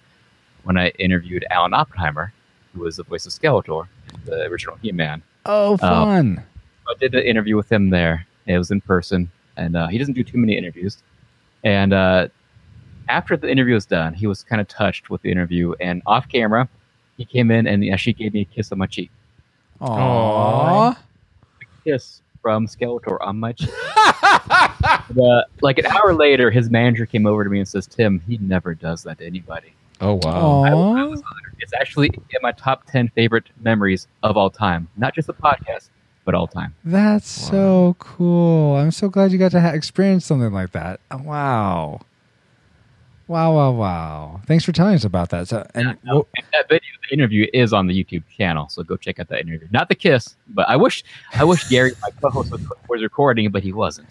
[0.64, 2.32] when I interviewed Alan Oppenheimer,
[2.74, 3.86] who was the voice of Skeletor,
[4.24, 5.22] the original He-Man.
[5.46, 6.42] Oh, fun.
[6.88, 8.26] I did an interview with him there.
[8.46, 10.98] It was in person, and uh, he doesn't do too many interviews.
[11.62, 12.28] And uh,
[13.08, 16.28] after the interview was done, he was kind of touched with the interview, and off
[16.28, 16.68] camera,
[17.16, 19.10] he came in and actually gave me a kiss on my cheek.
[19.80, 20.96] Aww.
[21.84, 23.70] Kiss from Skeletor on my cheek.
[25.14, 28.36] the, like an hour later, his manager came over to me and says, "Tim, he
[28.36, 29.72] never does that to anybody."
[30.02, 30.62] Oh wow.
[30.62, 31.56] I, I was honored.
[31.60, 35.88] It's actually in my top ten favorite memories of all time, not just the podcast,
[36.26, 36.74] but all time.
[36.84, 38.76] That's so cool.
[38.76, 41.00] I'm so glad you got to ha- experience something like that.
[41.10, 42.02] Wow.
[43.26, 44.40] Wow, wow, wow.
[44.46, 45.48] Thanks for telling us about that.
[45.48, 48.96] So, and No, and that video, the interview is on the YouTube channel, so go
[48.96, 49.66] check out that interview.
[49.70, 51.02] Not the kiss, but I wish,
[51.34, 54.08] I wish Gary, my co-host, was, was recording, but he wasn't.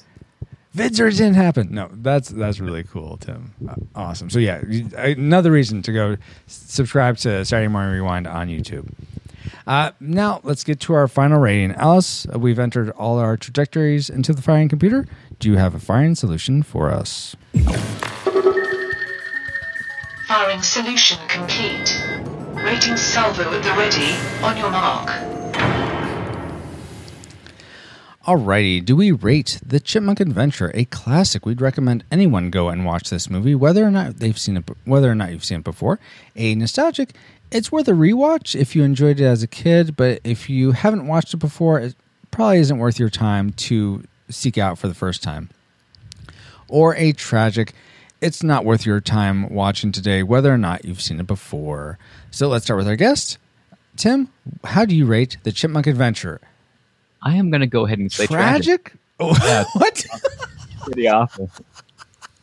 [0.76, 1.68] Vidsor didn't happen.
[1.72, 3.54] No, that's that's really cool, Tim.
[3.70, 4.32] Uh, awesome.
[4.32, 4.64] So yeah,
[4.98, 8.92] another reason to go subscribe to Saturday Morning Rewind on YouTube.
[9.68, 11.74] Uh, now let's get to our final rating.
[11.74, 15.06] Alice, uh, we've entered all our trajectories into the firing computer.
[15.38, 17.36] Do you have a firing solution for us?
[20.34, 22.04] Firing solution complete.
[22.56, 24.14] Rating salvo at the ready.
[24.44, 25.08] On your mark.
[28.26, 31.46] Alrighty, do we rate The Chipmunk Adventure a classic?
[31.46, 35.12] We'd recommend anyone go and watch this movie, whether or not they've seen it, whether
[35.12, 36.00] or not you've seen it before.
[36.36, 37.14] A nostalgic,
[37.52, 41.06] it's worth a rewatch if you enjoyed it as a kid, but if you haven't
[41.06, 41.96] watched it before, it
[42.32, 45.52] probably isn't worth your time to seek out for the first time.
[46.70, 47.76] Or a tragic,
[48.24, 51.98] it's not worth your time watching today, whether or not you've seen it before.
[52.32, 53.38] So let's start with our guest.
[53.98, 54.30] Tim,
[54.64, 56.40] how do you rate The Chipmunk Adventure?
[57.22, 58.84] I am going to go ahead and say tragic.
[58.86, 58.94] tragic?
[59.20, 60.06] Oh, what?
[60.82, 61.50] Pretty awful.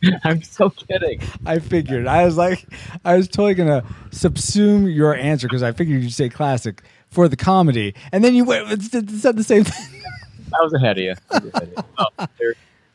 [0.23, 1.21] I'm so kidding.
[1.45, 2.07] I figured.
[2.07, 2.65] I was like,
[3.05, 7.35] I was totally gonna subsume your answer because I figured you'd say classic for the
[7.35, 10.01] comedy, and then you went and said the same thing.
[10.59, 11.13] I was ahead of you.
[11.29, 11.83] Ahead of you.
[11.99, 12.27] Oh,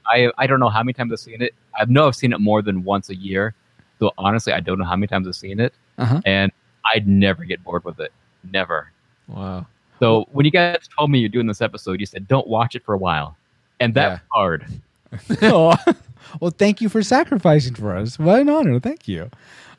[0.08, 1.54] I, I don't know how many times I've seen it.
[1.78, 3.54] I know I've seen it more than once a year.
[3.98, 6.20] So honestly, I don't know how many times I've seen it, Uh-huh.
[6.26, 6.52] and
[6.94, 8.12] I'd never get bored with it.
[8.52, 8.90] Never.
[9.28, 9.66] Wow.
[9.98, 12.84] So when you guys told me you're doing this episode, you said don't watch it
[12.84, 13.36] for a while,
[13.80, 14.26] and that's Yeah.
[14.32, 14.66] hard.
[15.42, 15.74] Oh,
[16.40, 18.18] well, thank you for sacrificing for us.
[18.18, 18.78] What an honor.
[18.80, 19.30] Thank you.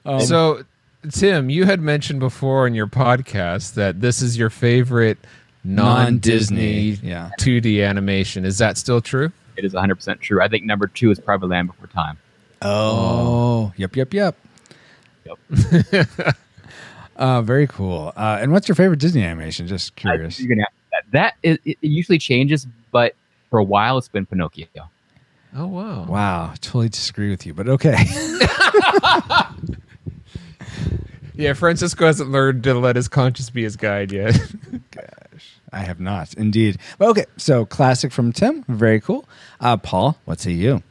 [0.06, 0.64] Um, so,
[1.12, 5.18] Tim, you had mentioned before in your podcast that this is your favorite
[5.64, 7.30] non-Disney, Non-Disney, yeah.
[7.40, 8.46] 2D animation.
[8.46, 9.32] Is that still true?
[9.58, 10.42] It is 100 percent true.
[10.42, 12.18] I think number two is probably Land Before Time.
[12.62, 14.36] Oh, yep, yep, yep.
[15.26, 16.38] Yep.
[17.18, 18.14] Uh, very cool.
[18.16, 19.66] Uh, and what's your favorite Disney animation?
[19.66, 20.40] Just I, curious.
[20.40, 21.04] you're gonna ask that.
[21.12, 23.16] That is, it, it usually changes, but
[23.50, 24.68] for a while it's been Pinocchio.
[25.56, 26.06] Oh wow.
[26.06, 27.96] Wow, totally disagree with you, but okay.
[31.38, 34.36] Yeah, Francisco hasn't learned to let his conscience be his guide yet.
[34.92, 36.80] Gosh, I have not, indeed.
[36.98, 38.64] But okay, so classic from Tim.
[38.68, 39.28] Very cool.
[39.60, 40.82] Uh, Paul, what say you?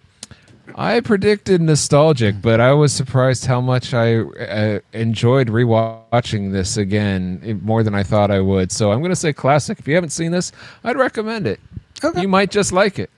[0.74, 7.40] I predicted nostalgic, but I was surprised how much I uh, enjoyed rewatching this again
[7.44, 8.70] eh, more than I thought I would.
[8.70, 9.78] So I'm going to say classic.
[9.78, 10.52] If you haven't seen this,
[10.84, 11.60] I'd recommend it.
[12.04, 12.20] Okay.
[12.20, 13.10] You might just like it.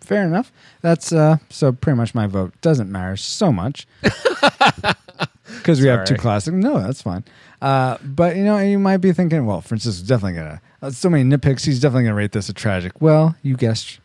[0.00, 0.52] Fair enough.
[0.80, 3.86] That's uh, so pretty much my vote doesn't matter so much
[5.64, 6.18] because we have two Sorry.
[6.18, 6.54] classics.
[6.54, 7.24] No, that's fine.
[7.62, 10.60] Uh, but you know, you might be thinking, well, Francis is definitely gonna.
[10.82, 11.64] Uh, so many nitpicks.
[11.64, 13.00] He's definitely gonna rate this a tragic.
[13.00, 14.00] Well, you guessed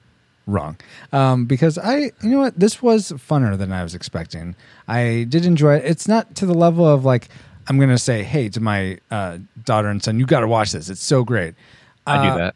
[0.47, 0.77] wrong.
[1.11, 4.55] Um, because I, you know what, this was funner than I was expecting.
[4.87, 5.85] I did enjoy it.
[5.85, 7.27] It's not to the level of like
[7.67, 10.89] I'm gonna say, hey, to my uh, daughter and son, you got to watch this.
[10.89, 11.53] It's so great.
[12.07, 12.55] I Uh, do that.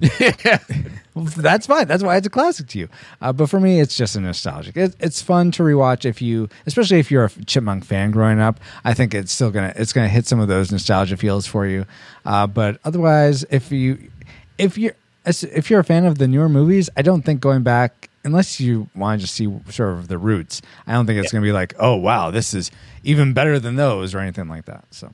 [0.00, 1.86] Well, That's fine.
[1.86, 2.88] That's why it's a classic to you.
[3.20, 4.76] Uh, but for me, it's just a nostalgic.
[4.76, 8.58] It, it's fun to rewatch if you, especially if you're a Chipmunk fan growing up.
[8.84, 11.86] I think it's still gonna it's gonna hit some of those nostalgia feels for you.
[12.24, 14.10] Uh, but otherwise, if you
[14.58, 14.94] if you're
[15.26, 18.88] if you're a fan of the newer movies, I don't think going back unless you
[18.94, 20.62] want to just see sort of the roots.
[20.86, 22.70] I don't think it's gonna be like, oh wow, this is
[23.04, 24.84] even better than those or anything like that.
[24.90, 25.12] So.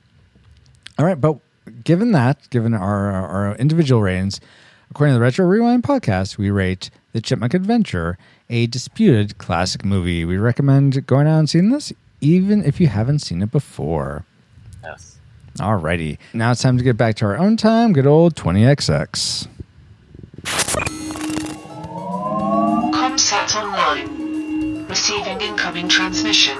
[0.97, 1.37] All right, but
[1.83, 4.39] given that, given our our individual ratings,
[4.91, 8.17] according to the Retro Rewind podcast, we rate The Chipmunk Adventure
[8.51, 10.25] a disputed classic movie.
[10.25, 14.25] We recommend going out and seeing this, even if you haven't seen it before.
[14.83, 15.17] Yes.
[15.57, 17.93] Alrighty, now it's time to get back to our own time.
[17.93, 19.47] Good old 20XX.
[22.93, 24.87] Comsat online.
[24.87, 26.57] Receiving incoming transmission.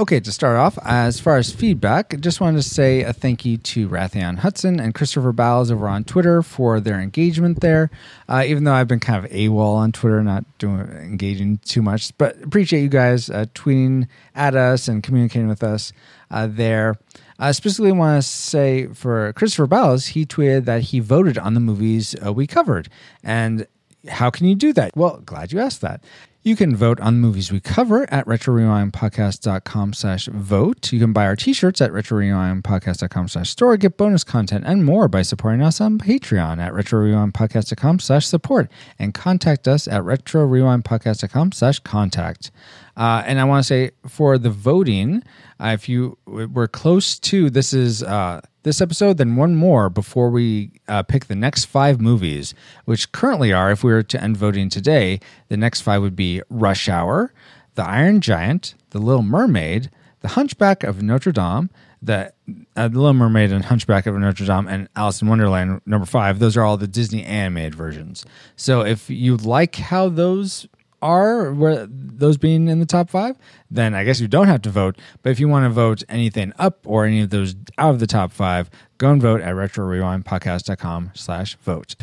[0.00, 3.58] Okay, to start off, as far as feedback, just wanted to say a thank you
[3.58, 7.90] to Rathian Hudson and Christopher Bowles over on Twitter for their engagement there.
[8.26, 12.16] Uh, even though I've been kind of AWOL on Twitter, not doing engaging too much,
[12.16, 15.92] but appreciate you guys uh, tweeting at us and communicating with us
[16.30, 16.96] uh, there.
[17.38, 21.60] I specifically want to say for Christopher Bowles, he tweeted that he voted on the
[21.60, 22.88] movies uh, we covered.
[23.22, 23.66] And
[24.08, 24.96] how can you do that?
[24.96, 26.02] Well, glad you asked that.
[26.42, 30.90] You can vote on the movies we cover at retrorewindpodcast.com slash vote.
[30.90, 35.20] You can buy our t-shirts at retrorewindpodcast.com slash store, get bonus content and more by
[35.20, 42.50] supporting us on Patreon at retrorewindpodcast.com slash support and contact us at retrorewindpodcast.com slash contact.
[42.96, 45.22] Uh, and I want to say for the voting,
[45.60, 50.30] uh, if you we're close to this is uh, this episode, then one more before
[50.30, 52.54] we uh, pick the next five movies,
[52.84, 56.42] which currently are, if we were to end voting today, the next five would be
[56.50, 57.32] Rush Hour,
[57.74, 59.90] The Iron Giant, The Little Mermaid,
[60.20, 61.70] The Hunchback of Notre Dame,
[62.02, 62.32] the,
[62.76, 66.38] uh, the Little Mermaid and Hunchback of Notre Dame, and Alice in Wonderland number five.
[66.38, 68.24] Those are all the Disney animated versions.
[68.56, 70.66] So if you like how those
[71.02, 73.36] are where those being in the top five,
[73.70, 74.96] then I guess you don't have to vote.
[75.22, 78.06] But if you want to vote anything up or any of those out of the
[78.06, 81.96] top five, go and vote at retrorewindpodcast.com slash vote.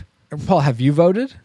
[0.45, 1.35] Paul, have you voted?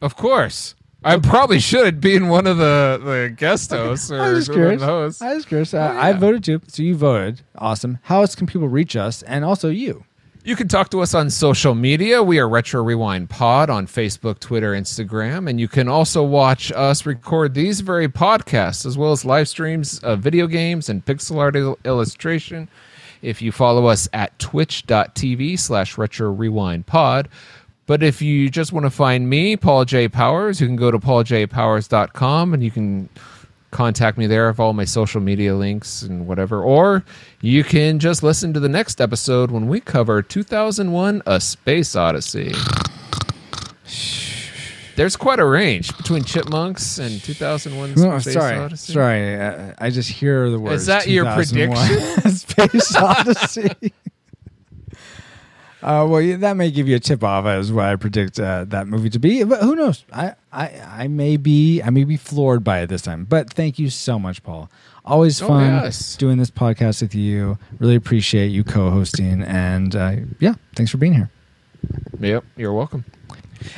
[0.00, 0.74] Of course.
[1.02, 4.82] I probably should being one of the, the guest hosts or I was curious.
[4.82, 5.22] hosts.
[5.22, 5.72] I was curious.
[5.72, 6.60] Oh, I voted too.
[6.66, 7.40] So you voted.
[7.56, 7.98] Awesome.
[8.02, 10.04] How else can people reach us and also you?
[10.42, 12.22] You can talk to us on social media.
[12.22, 17.04] We are Retro Rewind Pod on Facebook, Twitter, Instagram, and you can also watch us
[17.04, 21.56] record these very podcasts as well as live streams of video games and pixel art
[21.56, 22.68] il- illustration.
[23.20, 27.28] If you follow us at twitch.tv slash retro rewind pod.
[27.84, 30.08] But if you just want to find me, Paul J.
[30.08, 33.10] Powers, you can go to pauljpowers.com and you can
[33.70, 34.48] contact me there.
[34.48, 36.62] I all my social media links and whatever.
[36.62, 37.04] Or
[37.40, 42.52] you can just listen to the next episode when we cover 2001 A Space Odyssey.
[44.96, 48.56] There's quite a range between Chipmunks and 2001 Oh, Space sorry.
[48.58, 48.92] Odyssey.
[48.92, 49.40] Sorry.
[49.40, 50.82] Uh, I just hear the words.
[50.82, 53.92] Is that your 2001 Space Odyssey.
[55.82, 58.64] Uh, well, yeah, that may give you a tip off as what I predict uh,
[58.68, 59.42] that movie to be.
[59.44, 60.04] But who knows?
[60.12, 60.68] I, I,
[61.04, 63.24] I may be, I may be floored by it this time.
[63.24, 64.70] But thank you so much, Paul.
[65.04, 66.16] Always Oh, fun yes.
[66.16, 67.58] doing this podcast with you.
[67.78, 71.30] Really appreciate you co-hosting, and uh, yeah, thanks for being here.
[72.20, 73.04] Yep, you're welcome.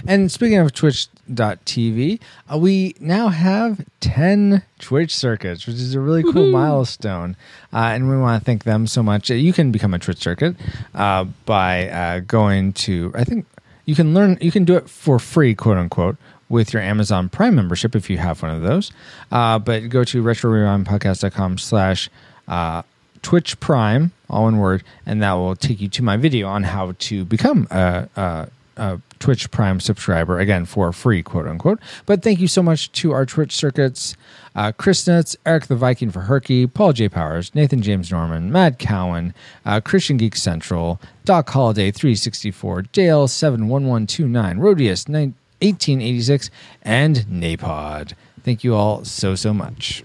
[0.07, 2.21] And speaking of Twitch.tv,
[2.53, 7.37] uh, we now have 10 Twitch circuits, which is a really cool milestone.
[7.73, 9.31] Uh, and we want to thank them so much.
[9.31, 10.57] Uh, You can become a Twitch circuit
[10.95, 13.47] uh, by uh, going to, I think
[13.85, 16.17] you can learn, you can do it for free, quote unquote.
[16.49, 18.93] With your Amazon Prime membership, if you have one of those,
[19.31, 22.11] uh, but go to retrorewindpodcast.com slash
[22.47, 22.83] uh,
[23.23, 26.93] Twitch Prime, all one word, and that will take you to my video on how
[26.99, 31.81] to become a, a, a Twitch Prime subscriber again for free, quote unquote.
[32.07, 34.17] But thank you so much to our Twitch circuits:
[34.57, 38.79] uh, Chris Nuts, Eric the Viking for Herky, Paul J Powers, Nathan James Norman, Mad
[38.81, 39.33] Cowan,
[39.65, 44.59] uh, Christian Geek Central, Doc Holiday three sixty four, JL seven one one two nine,
[44.59, 45.35] Rodius nine.
[45.63, 46.51] 1886
[46.83, 48.15] and Napod.
[48.43, 50.03] Thank you all so, so much.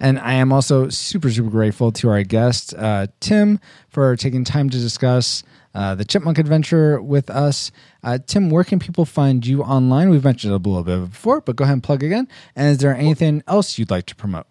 [0.00, 4.70] And I am also super, super grateful to our guest, uh, Tim, for taking time
[4.70, 5.44] to discuss
[5.74, 7.70] uh, the Chipmunk Adventure with us.
[8.02, 10.10] Uh, Tim, where can people find you online?
[10.10, 12.28] We've mentioned it a little bit before, but go ahead and plug again.
[12.56, 14.46] And is there anything else you'd like to promote?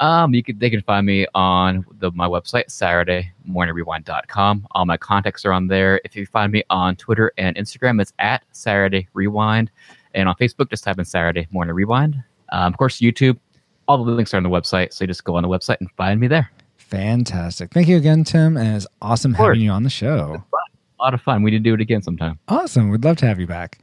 [0.00, 4.66] Um, you can they can find me on the my website, SaturdayMorningRewind.com.
[4.70, 6.00] All my contacts are on there.
[6.04, 9.70] If you find me on Twitter and Instagram, it's at Saturday Rewind.
[10.14, 12.16] And on Facebook, just type in Saturday Morning Rewind.
[12.50, 13.38] Um, of course, YouTube.
[13.86, 15.90] All the links are on the website, so you just go on the website and
[15.92, 16.50] find me there.
[16.90, 17.72] Fantastic.
[17.72, 18.56] Thank you again, Tim.
[18.56, 20.42] And it's awesome having you on the show.
[20.52, 21.42] A lot of fun.
[21.42, 22.38] We need to do it again sometime.
[22.48, 22.90] Awesome.
[22.90, 23.78] We'd love to have you back.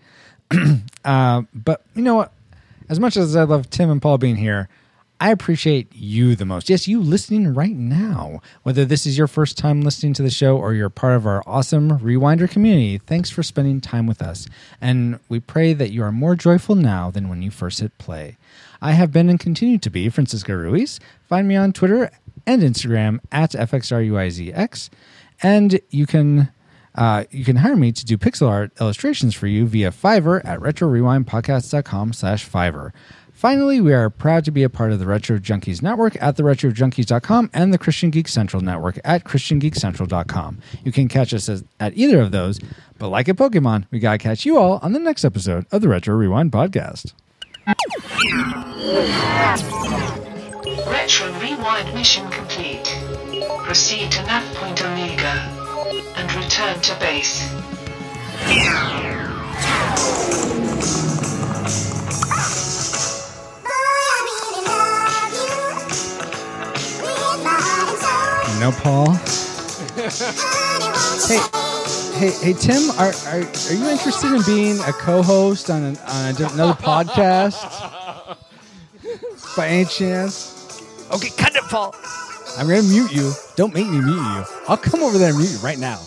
[1.05, 2.33] uh, but you know what?
[2.89, 4.69] As much as I love Tim and Paul being here,
[5.19, 6.69] I appreciate you the most.
[6.69, 8.41] Yes, you listening right now.
[8.63, 11.41] Whether this is your first time listening to the show or you're part of our
[11.47, 14.47] awesome Rewinder community, thanks for spending time with us.
[14.79, 18.37] And we pray that you are more joyful now than when you first hit play.
[18.79, 20.99] I have been and continue to be Francisco Ruiz.
[21.27, 22.11] Find me on Twitter
[22.47, 24.89] and Instagram at FXRUIZX.
[25.43, 26.51] And you can
[26.95, 30.59] uh, you can hire me to do pixel art illustrations for you via Fiverr at
[30.59, 32.91] retrorewindpodcast.com slash Fiverr.
[33.31, 37.51] Finally, we are proud to be a part of the Retro Junkies Network at theretrojunkies.com
[37.53, 40.57] and the Christian Geek Central Network at christiangeekcentral.com.
[40.83, 41.47] You can catch us
[41.79, 42.59] at either of those,
[42.97, 45.87] but like a Pokemon, we gotta catch you all on the next episode of the
[45.87, 47.13] Retro Rewind Podcast.
[50.89, 52.87] Retro Rewind mission complete.
[53.63, 55.33] Proceed to nav point Omega
[56.15, 57.51] and return to base.
[68.59, 69.11] No, Paul.
[71.27, 71.39] hey,
[72.17, 76.35] hey, hey, Tim, are, are, are you interested in being a co-host on, an, on
[76.35, 77.55] a, another podcast?
[79.55, 80.56] By any chance?
[81.11, 81.95] Okay, cut it, Paul.
[82.57, 83.31] I'm gonna mute you.
[83.55, 84.43] Don't make me mute you.
[84.67, 86.01] I'll come over there and mute you right now.